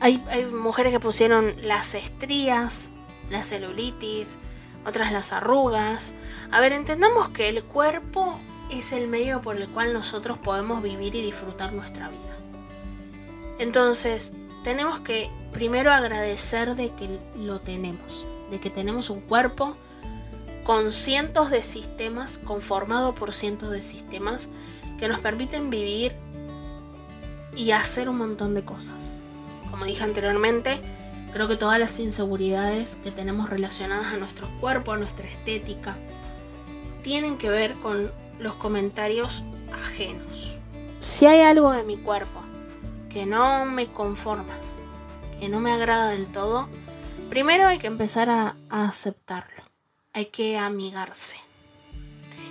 Hay, 0.00 0.22
mujeres 0.52 0.92
que 0.92 1.00
pusieron 1.00 1.54
las 1.62 1.94
estrías, 1.94 2.90
la 3.30 3.42
celulitis, 3.42 4.38
otras 4.86 5.12
las 5.12 5.32
arrugas. 5.32 6.14
A 6.50 6.60
ver, 6.60 6.72
entendamos 6.72 7.30
que 7.30 7.48
el 7.48 7.64
cuerpo 7.64 8.38
es 8.70 8.92
el 8.92 9.08
medio 9.08 9.40
por 9.40 9.56
el 9.56 9.68
cual 9.68 9.92
nosotros 9.92 10.38
podemos 10.38 10.82
vivir 10.82 11.14
y 11.14 11.22
disfrutar 11.22 11.72
nuestra 11.72 12.08
vida. 12.08 12.38
Entonces, 13.58 14.32
tenemos 14.62 15.00
que 15.00 15.30
primero 15.52 15.92
agradecer 15.92 16.74
de 16.74 16.90
que 16.90 17.20
lo 17.36 17.60
tenemos, 17.60 18.26
de 18.50 18.60
que 18.60 18.70
tenemos 18.70 19.10
un 19.10 19.20
cuerpo, 19.20 19.76
con 20.64 20.90
cientos 20.92 21.50
de 21.50 21.62
sistemas, 21.62 22.38
conformado 22.38 23.14
por 23.14 23.32
cientos 23.32 23.70
de 23.70 23.82
sistemas 23.82 24.48
que 24.98 25.08
nos 25.08 25.20
permiten 25.20 25.70
vivir 25.70 26.16
y 27.54 27.72
hacer 27.72 28.08
un 28.08 28.16
montón 28.16 28.54
de 28.54 28.64
cosas. 28.64 29.12
Como 29.70 29.84
dije 29.84 30.02
anteriormente, 30.02 30.80
creo 31.32 31.48
que 31.48 31.56
todas 31.56 31.78
las 31.78 31.98
inseguridades 32.00 32.96
que 32.96 33.10
tenemos 33.10 33.50
relacionadas 33.50 34.06
a 34.06 34.16
nuestro 34.16 34.48
cuerpo, 34.60 34.92
a 34.92 34.96
nuestra 34.96 35.28
estética, 35.28 35.96
tienen 37.02 37.36
que 37.36 37.50
ver 37.50 37.74
con 37.74 38.10
los 38.38 38.54
comentarios 38.54 39.44
ajenos. 39.72 40.58
Si 41.00 41.26
hay 41.26 41.40
algo 41.40 41.72
de 41.72 41.82
mi 41.82 41.98
cuerpo 41.98 42.40
que 43.10 43.26
no 43.26 43.66
me 43.66 43.88
conforma, 43.88 44.54
que 45.38 45.48
no 45.48 45.60
me 45.60 45.70
agrada 45.70 46.08
del 46.08 46.26
todo, 46.26 46.68
primero 47.28 47.66
hay 47.66 47.78
que 47.78 47.86
empezar 47.88 48.30
a, 48.30 48.56
aceptarlo 48.70 49.63
hay 50.14 50.26
que 50.26 50.56
amigarse. 50.56 51.36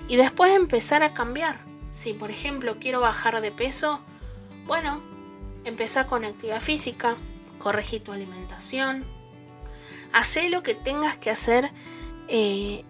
Y 0.08 0.18
después 0.18 0.54
empezar 0.54 1.02
a 1.02 1.14
cambiar. 1.14 1.60
Si 1.92 2.14
por 2.14 2.30
ejemplo 2.30 2.78
quiero 2.80 3.00
bajar 3.00 3.42
de 3.42 3.52
peso, 3.52 4.02
bueno, 4.68 5.02
empezar 5.64 6.06
con 6.06 6.26
actividad 6.26 6.62
física, 6.62 7.16
corregir 7.60 8.04
tu 8.04 8.12
alimentación, 8.12 9.06
hacer 10.12 10.52
lo 10.52 10.62
que 10.62 10.76
tengas 10.76 11.18
que 11.18 11.30
hacer 11.30 11.72
eh, 12.28 12.84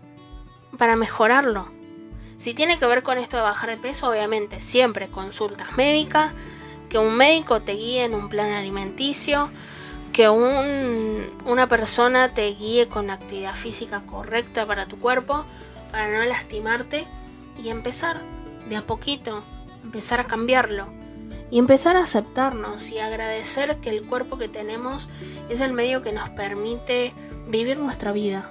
para 0.78 0.96
mejorarlo. 0.96 1.72
Si 2.36 2.54
tiene 2.54 2.80
que 2.80 2.88
ver 2.88 3.04
con 3.04 3.18
esto 3.20 3.38
de 3.38 3.44
bajar 3.44 3.70
de 3.70 3.78
peso, 3.78 4.10
obviamente 4.10 4.62
siempre 4.62 5.08
consultas 5.08 5.78
médicas, 5.78 6.34
que 6.90 6.98
un 6.98 7.16
médico 7.16 7.62
te 7.62 7.74
guíe 7.74 8.04
en 8.04 8.16
un 8.16 8.28
plan 8.28 8.52
alimenticio, 8.52 9.52
que 10.14 10.30
una 10.30 11.68
persona 11.68 12.34
te 12.34 12.48
guíe 12.54 12.88
con 12.88 13.10
actividad 13.10 13.56
física 13.56 14.06
correcta 14.06 14.66
para 14.66 14.86
tu 14.86 15.00
cuerpo, 15.00 15.46
para 15.92 16.08
no 16.12 16.24
lastimarte 16.24 17.08
y 17.62 17.70
empezar 17.70 18.22
de 18.70 18.78
a 18.78 18.86
poquito, 18.86 19.44
empezar 19.84 20.20
a 20.20 20.28
cambiarlo 20.28 20.88
y 21.50 21.58
empezar 21.58 21.98
a 21.98 22.04
aceptarnos 22.04 22.92
y 22.92 23.00
agradecer 23.00 23.78
que 23.78 23.90
el 23.90 24.04
cuerpo 24.04 24.38
que 24.38 24.48
tenemos 24.48 25.10
es 25.50 25.62
el 25.62 25.74
medio 25.74 26.02
que 26.02 26.12
nos 26.12 26.30
permite 26.30 27.14
vivir 27.48 27.78
nuestra 27.78 28.12
vida. 28.12 28.50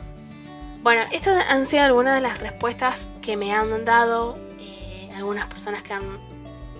Bueno, 0.83 1.03
estas 1.13 1.49
han 1.49 1.65
sido 1.65 1.85
algunas 1.85 2.17
de 2.17 2.21
las 2.21 2.41
respuestas 2.41 3.09
que 3.21 3.37
me 3.37 3.55
han 3.55 3.85
dado 3.85 4.37
eh, 4.59 5.11
algunas 5.15 5.47
personas 5.47 5.85
que 5.85 5.95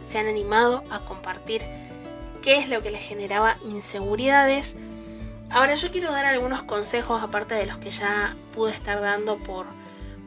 se 0.01 0.19
han 0.19 0.27
animado 0.27 0.83
a 0.91 1.01
compartir 1.05 1.63
qué 2.43 2.59
es 2.59 2.69
lo 2.69 2.83
que 2.83 2.91
les 2.91 3.03
generaba 3.03 3.57
inseguridades. 3.65 4.77
Ahora 5.51 5.75
yo 5.75 5.91
quiero 5.91 6.11
dar 6.13 6.27
algunos 6.27 6.63
consejos 6.63 7.23
aparte 7.23 7.55
de 7.55 7.67
los 7.67 7.79
que 7.79 7.91
ya 7.91 8.37
pude 8.53 8.73
estar 8.73 9.01
dando 9.01 9.39
por, 9.39 9.69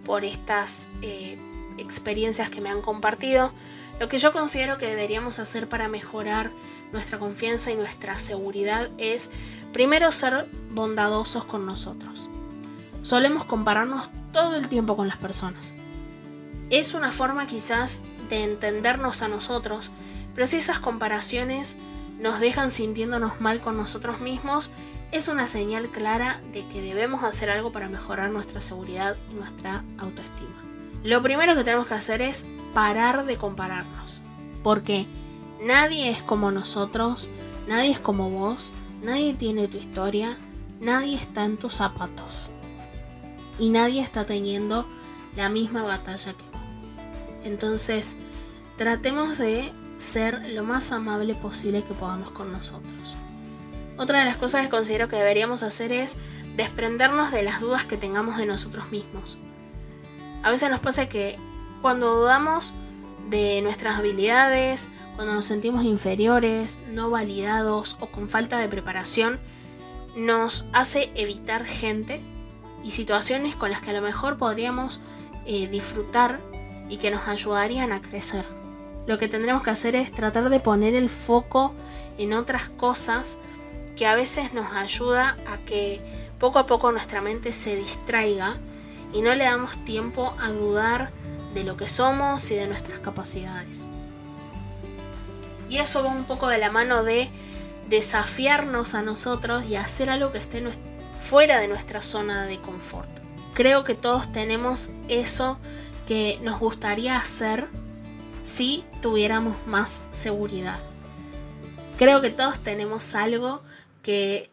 por 0.04 0.23
estas 0.23 0.89
eh, 1.01 1.38
experiencias 1.78 2.49
que 2.49 2.62
me 2.62 2.69
han 2.69 2.82
compartido. 2.82 3.54
Lo 3.99 4.08
que 4.08 4.17
yo 4.17 4.34
considero 4.34 4.78
que 4.78 4.88
deberíamos 4.88 5.39
hacer 5.39 5.69
para 5.69 5.88
mejorar 5.88 6.51
nuestra 6.91 7.19
confianza 7.19 7.71
y 7.71 7.75
nuestra 7.75 8.17
seguridad 8.17 8.89
es 8.97 9.30
primero 9.71 10.12
ser 10.12 10.49
bondadosos 10.71 11.45
con 11.45 11.65
nosotros. 11.65 12.30
Solemos 13.01 13.45
compararnos 13.45 14.10
todo 14.32 14.56
el 14.56 14.67
tiempo 14.67 14.97
con 14.97 15.08
las 15.08 15.17
personas. 15.17 15.73
es 16.71 16.93
una 16.95 17.12
forma 17.12 17.45
quizás 17.45 18.01
de 18.28 18.43
entendernos 18.43 19.21
a 19.21 19.28
nosotros, 19.28 19.91
pero 20.34 20.47
si 20.47 20.58
esas 20.58 20.80
comparaciones 20.80 21.78
nos 22.19 22.39
dejan 22.39 22.71
sintiéndonos 22.71 23.41
mal 23.41 23.60
con 23.60 23.78
nosotros 23.78 24.21
mismos, 24.21 24.71
es 25.12 25.28
una 25.28 25.47
señal 25.47 25.89
clara 25.89 26.41
de 26.51 26.67
que 26.67 26.82
debemos 26.82 27.23
hacer 27.23 27.49
algo 27.49 27.71
para 27.71 27.89
mejorar 27.89 28.32
nuestra 28.32 28.62
seguridad 28.62 29.15
y 29.32 29.36
nuestra 29.36 29.84
autoestima. 29.97 30.63
Lo 31.04 31.21
primero 31.21 31.56
que 31.56 31.63
tenemos 31.63 31.88
que 31.88 31.93
hacer 31.93 32.21
es 32.21 32.45
parar 32.73 33.25
de 33.25 33.38
compararnos, 33.38 34.21
porque 34.63 35.06
nadie 35.62 36.10
es 36.10 36.23
como 36.23 36.51
nosotros, 36.51 37.30
nadie 37.67 37.91
es 37.91 37.99
como 37.99 38.30
vos, 38.30 38.71
nadie 39.01 39.34
tiene 39.34 39.67
tu 39.67 39.78
historia, 39.78 40.38
nadie 40.80 41.15
está 41.15 41.45
en 41.45 41.58
tus 41.58 41.73
zapatos 41.73 42.49
y 43.60 43.69
nadie 43.69 44.01
está 44.01 44.25
teniendo 44.25 44.88
la 45.36 45.49
misma 45.49 45.84
batalla 45.84 46.34
que 46.34 46.43
vos. 46.51 46.62
Entonces, 47.43 48.17
tratemos 48.75 49.38
de 49.38 49.71
ser 49.97 50.49
lo 50.49 50.63
más 50.63 50.91
amable 50.91 51.36
posible 51.36 51.84
que 51.84 51.93
podamos 51.93 52.31
con 52.31 52.51
nosotros. 52.51 53.17
Otra 53.97 54.19
de 54.19 54.25
las 54.25 54.36
cosas 54.36 54.63
que 54.63 54.69
considero 54.69 55.08
que 55.08 55.15
deberíamos 55.15 55.63
hacer 55.63 55.91
es 55.91 56.17
desprendernos 56.55 57.31
de 57.31 57.43
las 57.43 57.62
dudas 57.62 57.86
que 57.86 57.97
tengamos 57.97 58.38
de 58.38 58.45
nosotros 58.45 58.91
mismos. 58.91 59.38
A 60.43 60.51
veces 60.51 60.69
nos 60.69 60.81
pasa 60.81 61.08
que 61.08 61.39
cuando 61.81 62.15
dudamos 62.15 62.73
de 63.29 63.62
nuestras 63.62 63.97
habilidades, 63.97 64.89
cuando 65.15 65.34
nos 65.34 65.45
sentimos 65.45 65.86
inferiores, 65.86 66.79
no 66.91 67.10
validados 67.10 67.97
o 67.99 68.08
con 68.08 68.27
falta 68.27 68.60
de 68.60 68.67
preparación, 68.67 69.39
nos 70.15 70.65
hace 70.73 71.12
evitar 71.15 71.65
gente 71.65 72.21
y 72.84 72.91
situaciones 72.91 73.55
con 73.55 73.71
las 73.71 73.81
que 73.81 73.89
a 73.89 73.93
lo 73.93 74.01
mejor 74.01 74.38
podríamos 74.38 75.01
eh, 75.45 75.67
disfrutar 75.67 76.41
y 76.89 76.97
que 76.97 77.12
nos 77.12 77.27
ayudarían 77.27 77.91
a 77.91 78.01
crecer. 78.01 78.45
Lo 79.07 79.17
que 79.17 79.27
tendremos 79.27 79.61
que 79.61 79.69
hacer 79.69 79.95
es 79.95 80.11
tratar 80.11 80.49
de 80.49 80.59
poner 80.59 80.95
el 80.95 81.09
foco 81.09 81.73
en 82.17 82.33
otras 82.33 82.69
cosas 82.69 83.37
que 83.95 84.07
a 84.07 84.15
veces 84.15 84.53
nos 84.53 84.73
ayuda 84.73 85.37
a 85.47 85.57
que 85.59 86.01
poco 86.39 86.59
a 86.59 86.65
poco 86.65 86.91
nuestra 86.91 87.21
mente 87.21 87.51
se 87.51 87.75
distraiga 87.75 88.57
y 89.13 89.21
no 89.21 89.33
le 89.35 89.45
damos 89.45 89.83
tiempo 89.85 90.35
a 90.39 90.49
dudar 90.49 91.11
de 91.53 91.63
lo 91.63 91.77
que 91.77 91.87
somos 91.87 92.51
y 92.51 92.55
de 92.55 92.67
nuestras 92.67 92.99
capacidades. 92.99 93.87
Y 95.69 95.77
eso 95.77 96.03
va 96.03 96.09
un 96.09 96.25
poco 96.25 96.47
de 96.47 96.57
la 96.57 96.71
mano 96.71 97.03
de 97.03 97.29
desafiarnos 97.87 98.95
a 98.95 99.01
nosotros 99.01 99.65
y 99.65 99.75
hacer 99.75 100.09
algo 100.09 100.31
que 100.31 100.39
esté 100.39 100.63
fuera 101.19 101.59
de 101.59 101.67
nuestra 101.67 102.01
zona 102.01 102.45
de 102.45 102.59
confort. 102.59 103.09
Creo 103.53 103.83
que 103.83 103.95
todos 103.95 104.31
tenemos 104.31 104.89
eso 105.07 105.57
que 106.05 106.39
nos 106.41 106.59
gustaría 106.59 107.17
hacer 107.17 107.69
si 108.45 108.86
tuviéramos 109.01 109.55
más 109.65 110.03
seguridad. 110.12 110.79
Creo 111.97 112.21
que 112.21 112.29
todos 112.29 112.60
tenemos 112.60 113.15
algo 113.15 113.63
que 114.03 114.51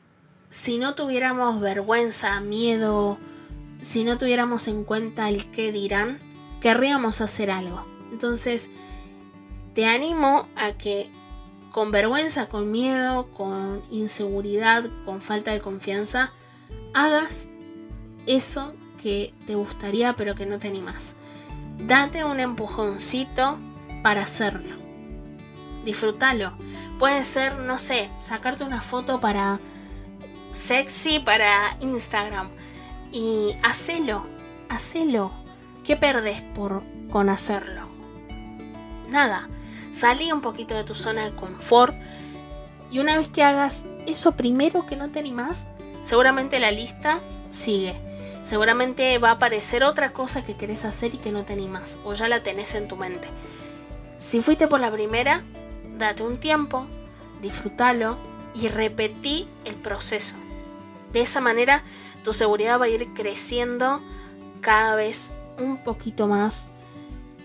si 0.48 0.78
no 0.78 0.94
tuviéramos 0.94 1.60
vergüenza, 1.60 2.40
miedo, 2.40 3.18
si 3.80 4.02
no 4.04 4.16
tuviéramos 4.16 4.66
en 4.66 4.84
cuenta 4.84 5.28
el 5.28 5.50
qué 5.50 5.70
dirán, 5.72 6.20
querríamos 6.60 7.20
hacer 7.20 7.50
algo. 7.50 7.86
Entonces, 8.10 8.70
te 9.74 9.86
animo 9.86 10.48
a 10.56 10.72
que 10.72 11.10
con 11.70 11.90
vergüenza, 11.90 12.48
con 12.48 12.70
miedo, 12.70 13.30
con 13.30 13.82
inseguridad, 13.90 14.90
con 15.04 15.20
falta 15.20 15.52
de 15.52 15.60
confianza, 15.60 16.32
hagas 16.94 17.48
eso 18.26 18.72
que 19.02 19.34
te 19.46 19.54
gustaría 19.54 20.14
pero 20.16 20.34
que 20.34 20.46
no 20.46 20.58
te 20.58 20.68
animas. 20.68 21.14
Date 21.78 22.24
un 22.24 22.40
empujoncito 22.40 23.58
para 24.02 24.22
hacerlo. 24.22 24.76
Disfrútalo. 25.84 26.52
Puede 26.98 27.22
ser, 27.22 27.58
no 27.58 27.78
sé, 27.78 28.10
sacarte 28.20 28.64
una 28.64 28.80
foto 28.80 29.20
para 29.20 29.60
sexy 30.52 31.18
para 31.20 31.48
Instagram. 31.80 32.50
Y 33.10 33.56
hacelo, 33.62 34.26
hacelo. 34.68 35.32
¿Qué 35.84 35.96
perdés 35.96 36.42
por 36.54 36.84
con 37.10 37.28
hacerlo? 37.28 37.88
Nada. 39.08 39.48
Salí 39.90 40.32
un 40.32 40.40
poquito 40.40 40.74
de 40.74 40.84
tu 40.84 40.94
zona 40.94 41.24
de 41.24 41.34
confort. 41.34 41.94
Y 42.90 42.98
una 42.98 43.16
vez 43.16 43.28
que 43.28 43.42
hagas 43.42 43.86
eso 44.06 44.32
primero 44.32 44.86
que 44.86 44.96
no 44.96 45.10
te 45.10 45.18
animás, 45.18 45.66
seguramente 46.02 46.60
la 46.60 46.70
lista 46.70 47.20
sigue. 47.50 47.94
Seguramente 48.42 49.18
va 49.18 49.30
a 49.30 49.32
aparecer 49.32 49.84
otra 49.84 50.12
cosa 50.12 50.42
que 50.42 50.56
querés 50.56 50.84
hacer 50.84 51.14
y 51.14 51.18
que 51.18 51.32
no 51.32 51.44
te 51.44 51.52
animás. 51.52 51.98
O 52.04 52.14
ya 52.14 52.28
la 52.28 52.42
tenés 52.42 52.74
en 52.74 52.88
tu 52.88 52.96
mente. 52.96 53.28
Si 54.22 54.38
fuiste 54.38 54.68
por 54.68 54.78
la 54.78 54.92
primera, 54.92 55.42
date 55.98 56.22
un 56.22 56.38
tiempo, 56.38 56.86
disfrútalo 57.40 58.18
y 58.54 58.68
repetí 58.68 59.48
el 59.64 59.74
proceso. 59.74 60.36
De 61.12 61.22
esa 61.22 61.40
manera, 61.40 61.82
tu 62.22 62.32
seguridad 62.32 62.80
va 62.80 62.84
a 62.84 62.88
ir 62.88 63.12
creciendo 63.14 64.00
cada 64.60 64.94
vez 64.94 65.32
un 65.58 65.82
poquito 65.82 66.28
más 66.28 66.68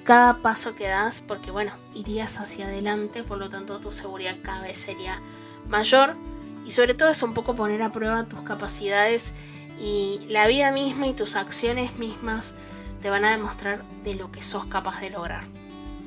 cada 0.04 0.44
paso 0.44 0.76
que 0.76 0.88
das, 0.88 1.22
porque 1.22 1.50
bueno, 1.50 1.72
irías 1.96 2.40
hacia 2.40 2.68
adelante, 2.68 3.24
por 3.24 3.40
lo 3.40 3.50
tanto 3.50 3.80
tu 3.80 3.92
seguridad 3.92 4.38
cada 4.44 4.62
vez 4.62 4.78
sería 4.78 5.20
mayor 5.68 6.16
y 6.64 6.70
sobre 6.70 6.94
todo 6.94 7.10
es 7.10 7.24
un 7.24 7.34
poco 7.34 7.56
poner 7.56 7.82
a 7.82 7.92
prueba 7.92 8.26
tus 8.26 8.44
capacidades 8.44 9.34
y 9.80 10.20
la 10.30 10.46
vida 10.46 10.72
misma 10.72 11.08
y 11.08 11.14
tus 11.14 11.38
acciones 11.38 11.98
mismas 11.98 12.54
te 13.02 13.10
van 13.10 13.26
a 13.26 13.32
demostrar 13.32 13.84
de 14.04 14.14
lo 14.14 14.32
que 14.32 14.44
sos 14.44 14.68
capaz 14.68 15.02
de 15.02 15.10
lograr. 15.10 15.48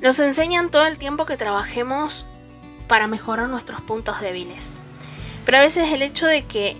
Nos 0.01 0.19
enseñan 0.19 0.71
todo 0.71 0.87
el 0.87 0.97
tiempo 0.97 1.25
que 1.25 1.37
trabajemos 1.37 2.25
para 2.87 3.07
mejorar 3.07 3.47
nuestros 3.49 3.81
puntos 3.81 4.19
débiles. 4.19 4.79
Pero 5.45 5.59
a 5.59 5.61
veces 5.61 5.93
el 5.93 6.01
hecho 6.01 6.25
de 6.25 6.45
que 6.45 6.75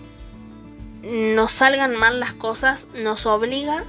nos 1.03 1.51
salgan 1.51 1.95
mal 1.95 2.19
las 2.19 2.34
cosas 2.34 2.88
nos 2.95 3.27
obliga 3.27 3.84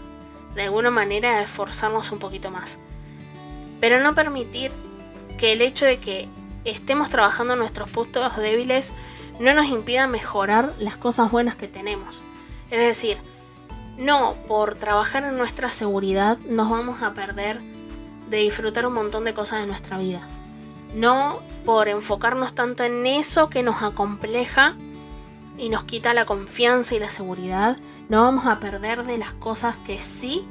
de 0.54 0.64
alguna 0.64 0.90
manera 0.90 1.30
a 1.30 1.42
esforzarnos 1.42 2.12
un 2.12 2.18
poquito 2.18 2.50
más. 2.50 2.78
Pero 3.80 4.00
no 4.00 4.14
permitir 4.14 4.70
que 5.38 5.52
el 5.52 5.62
hecho 5.62 5.86
de 5.86 5.98
que 5.98 6.28
estemos 6.64 7.08
trabajando 7.08 7.56
nuestros 7.56 7.88
puntos 7.88 8.36
débiles 8.36 8.92
no 9.40 9.54
nos 9.54 9.66
impida 9.66 10.06
mejorar 10.06 10.74
las 10.78 10.98
cosas 10.98 11.30
buenas 11.30 11.56
que 11.56 11.68
tenemos. 11.68 12.22
Es 12.70 12.80
decir, 12.80 13.18
no 13.96 14.36
por 14.46 14.74
trabajar 14.74 15.24
en 15.24 15.38
nuestra 15.38 15.70
seguridad 15.70 16.38
nos 16.40 16.68
vamos 16.68 17.02
a 17.02 17.14
perder 17.14 17.71
de 18.28 18.38
disfrutar 18.38 18.86
un 18.86 18.94
montón 18.94 19.24
de 19.24 19.34
cosas 19.34 19.60
de 19.60 19.66
nuestra 19.66 19.98
vida. 19.98 20.26
No 20.94 21.40
por 21.64 21.88
enfocarnos 21.88 22.54
tanto 22.54 22.84
en 22.84 23.06
eso 23.06 23.48
que 23.48 23.62
nos 23.62 23.82
acompleja 23.82 24.76
y 25.58 25.68
nos 25.68 25.84
quita 25.84 26.14
la 26.14 26.24
confianza 26.24 26.94
y 26.94 26.98
la 26.98 27.10
seguridad, 27.10 27.76
no 28.08 28.22
vamos 28.22 28.46
a 28.46 28.58
perder 28.58 29.04
de 29.04 29.18
las 29.18 29.32
cosas 29.32 29.76
que 29.76 30.00
sí 30.00 30.46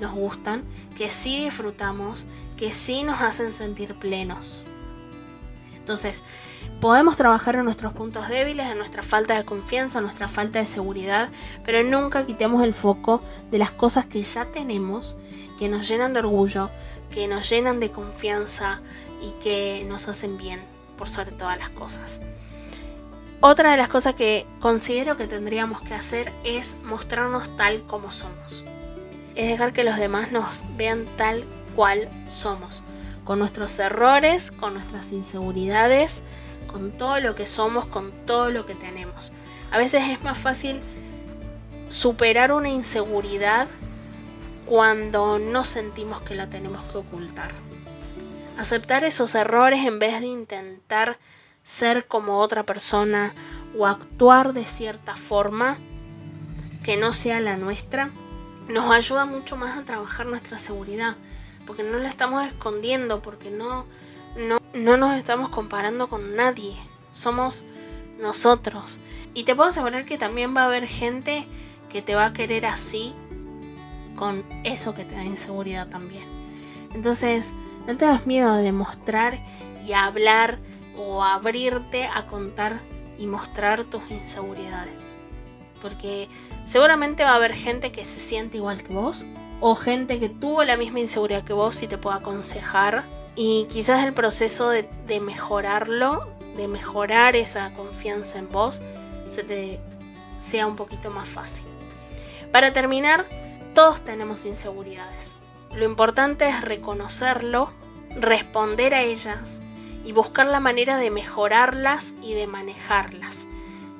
nos 0.00 0.12
gustan, 0.12 0.64
que 0.96 1.10
sí 1.10 1.44
disfrutamos, 1.44 2.26
que 2.56 2.72
sí 2.72 3.02
nos 3.04 3.20
hacen 3.20 3.52
sentir 3.52 3.94
plenos. 3.98 4.66
Entonces, 5.76 6.22
podemos 6.84 7.16
trabajar 7.16 7.56
en 7.56 7.64
nuestros 7.64 7.94
puntos 7.94 8.28
débiles, 8.28 8.66
en 8.66 8.76
nuestra 8.76 9.02
falta 9.02 9.34
de 9.38 9.46
confianza, 9.46 10.00
en 10.00 10.04
nuestra 10.04 10.28
falta 10.28 10.58
de 10.58 10.66
seguridad, 10.66 11.30
pero 11.64 11.82
nunca 11.82 12.26
quitemos 12.26 12.62
el 12.62 12.74
foco 12.74 13.22
de 13.50 13.56
las 13.56 13.70
cosas 13.70 14.04
que 14.04 14.20
ya 14.20 14.52
tenemos, 14.52 15.16
que 15.58 15.70
nos 15.70 15.88
llenan 15.88 16.12
de 16.12 16.18
orgullo, 16.18 16.70
que 17.10 17.26
nos 17.26 17.48
llenan 17.48 17.80
de 17.80 17.90
confianza 17.90 18.82
y 19.22 19.30
que 19.42 19.86
nos 19.88 20.08
hacen 20.08 20.36
bien 20.36 20.62
por 20.98 21.08
sobre 21.08 21.32
todas 21.32 21.56
las 21.58 21.70
cosas. 21.70 22.20
Otra 23.40 23.70
de 23.70 23.78
las 23.78 23.88
cosas 23.88 24.14
que 24.14 24.46
considero 24.60 25.16
que 25.16 25.26
tendríamos 25.26 25.80
que 25.80 25.94
hacer 25.94 26.34
es 26.44 26.76
mostrarnos 26.84 27.56
tal 27.56 27.82
como 27.84 28.10
somos. 28.10 28.62
Es 29.36 29.48
dejar 29.48 29.72
que 29.72 29.84
los 29.84 29.96
demás 29.96 30.32
nos 30.32 30.66
vean 30.76 31.06
tal 31.16 31.46
cual 31.74 32.10
somos 32.28 32.82
con 33.24 33.38
nuestros 33.38 33.78
errores, 33.78 34.50
con 34.50 34.74
nuestras 34.74 35.12
inseguridades, 35.12 36.22
con 36.74 36.90
todo 36.90 37.20
lo 37.20 37.36
que 37.36 37.46
somos, 37.46 37.86
con 37.86 38.10
todo 38.26 38.50
lo 38.50 38.66
que 38.66 38.74
tenemos. 38.74 39.32
A 39.70 39.78
veces 39.78 40.08
es 40.08 40.20
más 40.24 40.36
fácil 40.36 40.80
superar 41.88 42.50
una 42.50 42.68
inseguridad 42.68 43.68
cuando 44.66 45.38
no 45.38 45.62
sentimos 45.62 46.20
que 46.22 46.34
la 46.34 46.50
tenemos 46.50 46.82
que 46.82 46.98
ocultar. 46.98 47.52
Aceptar 48.58 49.04
esos 49.04 49.36
errores 49.36 49.86
en 49.86 50.00
vez 50.00 50.20
de 50.20 50.26
intentar 50.26 51.20
ser 51.62 52.08
como 52.08 52.40
otra 52.40 52.64
persona 52.64 53.32
o 53.78 53.86
actuar 53.86 54.52
de 54.52 54.66
cierta 54.66 55.14
forma 55.14 55.78
que 56.82 56.96
no 56.96 57.12
sea 57.12 57.38
la 57.38 57.54
nuestra, 57.54 58.10
nos 58.68 58.90
ayuda 58.90 59.26
mucho 59.26 59.54
más 59.56 59.78
a 59.78 59.84
trabajar 59.84 60.26
nuestra 60.26 60.58
seguridad 60.58 61.16
porque 61.66 61.84
no 61.84 61.98
la 61.98 62.08
estamos 62.08 62.44
escondiendo, 62.44 63.22
porque 63.22 63.52
no, 63.52 63.86
no, 64.36 64.58
no 64.74 64.96
nos 64.96 65.16
estamos 65.16 65.48
comparando 65.50 66.08
con 66.08 66.36
nadie, 66.36 66.76
somos 67.12 67.64
nosotros. 68.18 69.00
Y 69.34 69.44
te 69.44 69.54
puedo 69.54 69.68
asegurar 69.68 70.04
que 70.04 70.18
también 70.18 70.56
va 70.56 70.62
a 70.62 70.66
haber 70.66 70.86
gente 70.86 71.46
que 71.88 72.02
te 72.02 72.14
va 72.14 72.26
a 72.26 72.32
querer 72.32 72.66
así, 72.66 73.14
con 74.16 74.44
eso 74.64 74.94
que 74.94 75.04
te 75.04 75.14
da 75.14 75.24
inseguridad 75.24 75.88
también. 75.88 76.24
Entonces, 76.94 77.54
no 77.86 77.96
tengas 77.96 78.26
miedo 78.26 78.54
de 78.56 78.72
mostrar 78.72 79.44
y 79.84 79.92
hablar 79.92 80.58
o 80.96 81.24
abrirte 81.24 82.08
a 82.14 82.26
contar 82.26 82.80
y 83.18 83.26
mostrar 83.26 83.84
tus 83.84 84.10
inseguridades. 84.10 85.20
Porque 85.80 86.28
seguramente 86.64 87.24
va 87.24 87.32
a 87.32 87.36
haber 87.36 87.54
gente 87.54 87.92
que 87.92 88.04
se 88.04 88.18
siente 88.18 88.56
igual 88.56 88.82
que 88.82 88.92
vos 88.92 89.26
o 89.60 89.74
gente 89.74 90.18
que 90.18 90.28
tuvo 90.28 90.64
la 90.64 90.76
misma 90.76 91.00
inseguridad 91.00 91.44
que 91.44 91.52
vos 91.52 91.82
y 91.82 91.86
te 91.86 91.98
puede 91.98 92.16
aconsejar. 92.16 93.04
Y 93.36 93.66
quizás 93.68 94.04
el 94.04 94.14
proceso 94.14 94.68
de, 94.68 94.88
de 95.06 95.20
mejorarlo, 95.20 96.28
de 96.56 96.68
mejorar 96.68 97.36
esa 97.36 97.72
confianza 97.72 98.38
en 98.38 98.50
vos, 98.50 98.80
se 99.28 99.42
te 99.42 99.80
sea 100.38 100.66
un 100.66 100.76
poquito 100.76 101.10
más 101.10 101.28
fácil. 101.28 101.64
Para 102.52 102.72
terminar, 102.72 103.26
todos 103.74 104.04
tenemos 104.04 104.44
inseguridades. 104.44 105.36
Lo 105.72 105.84
importante 105.84 106.48
es 106.48 106.60
reconocerlo, 106.60 107.72
responder 108.10 108.94
a 108.94 109.02
ellas 109.02 109.62
y 110.04 110.12
buscar 110.12 110.46
la 110.46 110.60
manera 110.60 110.96
de 110.96 111.10
mejorarlas 111.10 112.14
y 112.22 112.34
de 112.34 112.46
manejarlas. 112.46 113.48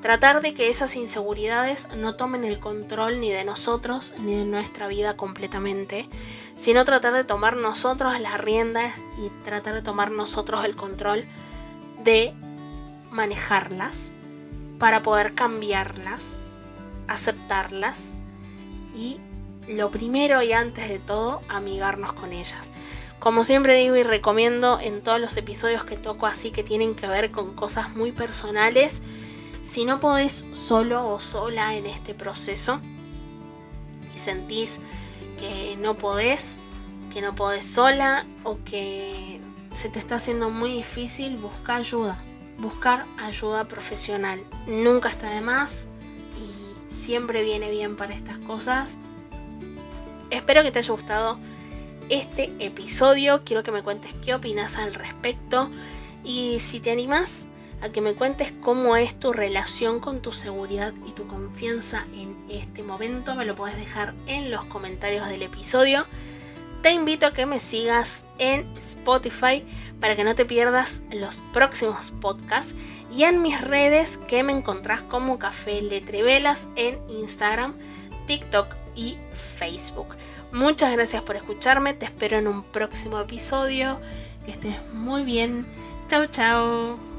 Tratar 0.05 0.43
de 0.43 0.53
que 0.53 0.69
esas 0.69 0.95
inseguridades 0.95 1.89
no 1.97 2.15
tomen 2.15 2.43
el 2.43 2.59
control 2.59 3.19
ni 3.19 3.31
de 3.31 3.43
nosotros 3.43 4.13
ni 4.19 4.35
de 4.35 4.45
nuestra 4.45 4.87
vida 4.87 5.17
completamente, 5.17 6.07
sino 6.53 6.85
tratar 6.85 7.11
de 7.13 7.23
tomar 7.23 7.55
nosotros 7.57 8.19
las 8.19 8.39
riendas 8.39 8.93
y 9.17 9.31
tratar 9.43 9.73
de 9.73 9.81
tomar 9.81 10.11
nosotros 10.11 10.63
el 10.63 10.75
control 10.75 11.25
de 12.03 12.35
manejarlas 13.09 14.11
para 14.77 15.01
poder 15.01 15.33
cambiarlas, 15.33 16.37
aceptarlas 17.07 18.13
y 18.93 19.19
lo 19.67 19.89
primero 19.89 20.43
y 20.43 20.53
antes 20.53 20.87
de 20.87 20.99
todo, 20.99 21.41
amigarnos 21.49 22.13
con 22.13 22.31
ellas. 22.31 22.69
Como 23.17 23.43
siempre 23.43 23.73
digo 23.73 23.95
y 23.95 24.03
recomiendo 24.03 24.79
en 24.79 25.01
todos 25.01 25.19
los 25.19 25.35
episodios 25.35 25.83
que 25.83 25.97
toco 25.97 26.27
así 26.27 26.51
que 26.51 26.61
tienen 26.61 26.93
que 26.93 27.07
ver 27.07 27.31
con 27.31 27.55
cosas 27.55 27.95
muy 27.95 28.11
personales, 28.11 29.01
si 29.65 29.83
no 29.83 29.99
podés 29.99 30.45
solo 30.51 31.09
o 31.09 31.19
sola 31.19 31.73
en 31.73 31.87
este 31.87 32.13
proceso 32.13 32.79
y 34.13 34.17
sentís 34.19 34.79
que 35.39 35.75
no 35.77 35.97
podés, 35.97 36.59
que 37.11 37.19
no 37.19 37.33
podés 37.33 37.65
sola 37.65 38.27
o 38.43 38.59
que 38.63 39.41
se 39.73 39.89
te 39.89 39.97
está 39.97 40.15
haciendo 40.15 40.51
muy 40.51 40.71
difícil, 40.71 41.37
busca 41.37 41.77
ayuda. 41.77 42.23
Buscar 42.59 43.07
ayuda 43.17 43.67
profesional. 43.67 44.41
Nunca 44.67 45.09
está 45.09 45.31
de 45.31 45.41
más 45.41 45.89
y 46.37 46.89
siempre 46.89 47.41
viene 47.41 47.71
bien 47.71 47.95
para 47.95 48.13
estas 48.13 48.37
cosas. 48.37 48.99
Espero 50.29 50.61
que 50.61 50.71
te 50.71 50.79
haya 50.79 50.93
gustado 50.93 51.39
este 52.09 52.53
episodio. 52.59 53.43
Quiero 53.43 53.63
que 53.63 53.71
me 53.71 53.81
cuentes 53.81 54.15
qué 54.23 54.35
opinas 54.35 54.77
al 54.77 54.93
respecto 54.93 55.71
y 56.23 56.59
si 56.59 56.79
te 56.79 56.91
animas 56.91 57.47
a 57.85 57.91
que 57.91 58.01
me 58.01 58.15
cuentes 58.15 58.53
cómo 58.61 58.95
es 58.95 59.15
tu 59.19 59.31
relación 59.31 59.99
con 59.99 60.21
tu 60.21 60.31
seguridad 60.31 60.93
y 61.07 61.11
tu 61.11 61.27
confianza 61.27 62.05
en 62.13 62.35
este 62.49 62.83
momento, 62.83 63.35
me 63.35 63.45
lo 63.45 63.55
puedes 63.55 63.77
dejar 63.77 64.13
en 64.27 64.51
los 64.51 64.65
comentarios 64.65 65.27
del 65.29 65.43
episodio. 65.43 66.05
Te 66.81 66.91
invito 66.91 67.25
a 67.25 67.33
que 67.33 67.45
me 67.45 67.59
sigas 67.59 68.25
en 68.37 68.71
Spotify 68.77 69.65
para 69.99 70.15
que 70.15 70.23
no 70.23 70.35
te 70.35 70.45
pierdas 70.45 71.01
los 71.11 71.43
próximos 71.53 72.13
podcasts 72.21 72.75
y 73.11 73.23
en 73.23 73.41
mis 73.41 73.59
redes 73.61 74.19
que 74.27 74.43
me 74.43 74.53
encontrás 74.53 75.01
como 75.01 75.39
Café 75.39 75.81
Letrevelas 75.81 76.67
en 76.75 76.99
Instagram, 77.09 77.75
TikTok 78.27 78.75
y 78.95 79.17
Facebook. 79.31 80.15
Muchas 80.51 80.91
gracias 80.91 81.21
por 81.21 81.35
escucharme, 81.35 81.93
te 81.93 82.05
espero 82.05 82.37
en 82.37 82.47
un 82.47 82.63
próximo 82.63 83.19
episodio. 83.19 83.99
Que 84.45 84.51
estés 84.51 84.75
muy 84.93 85.23
bien. 85.23 85.65
Chao, 86.07 86.27
chao. 86.27 87.14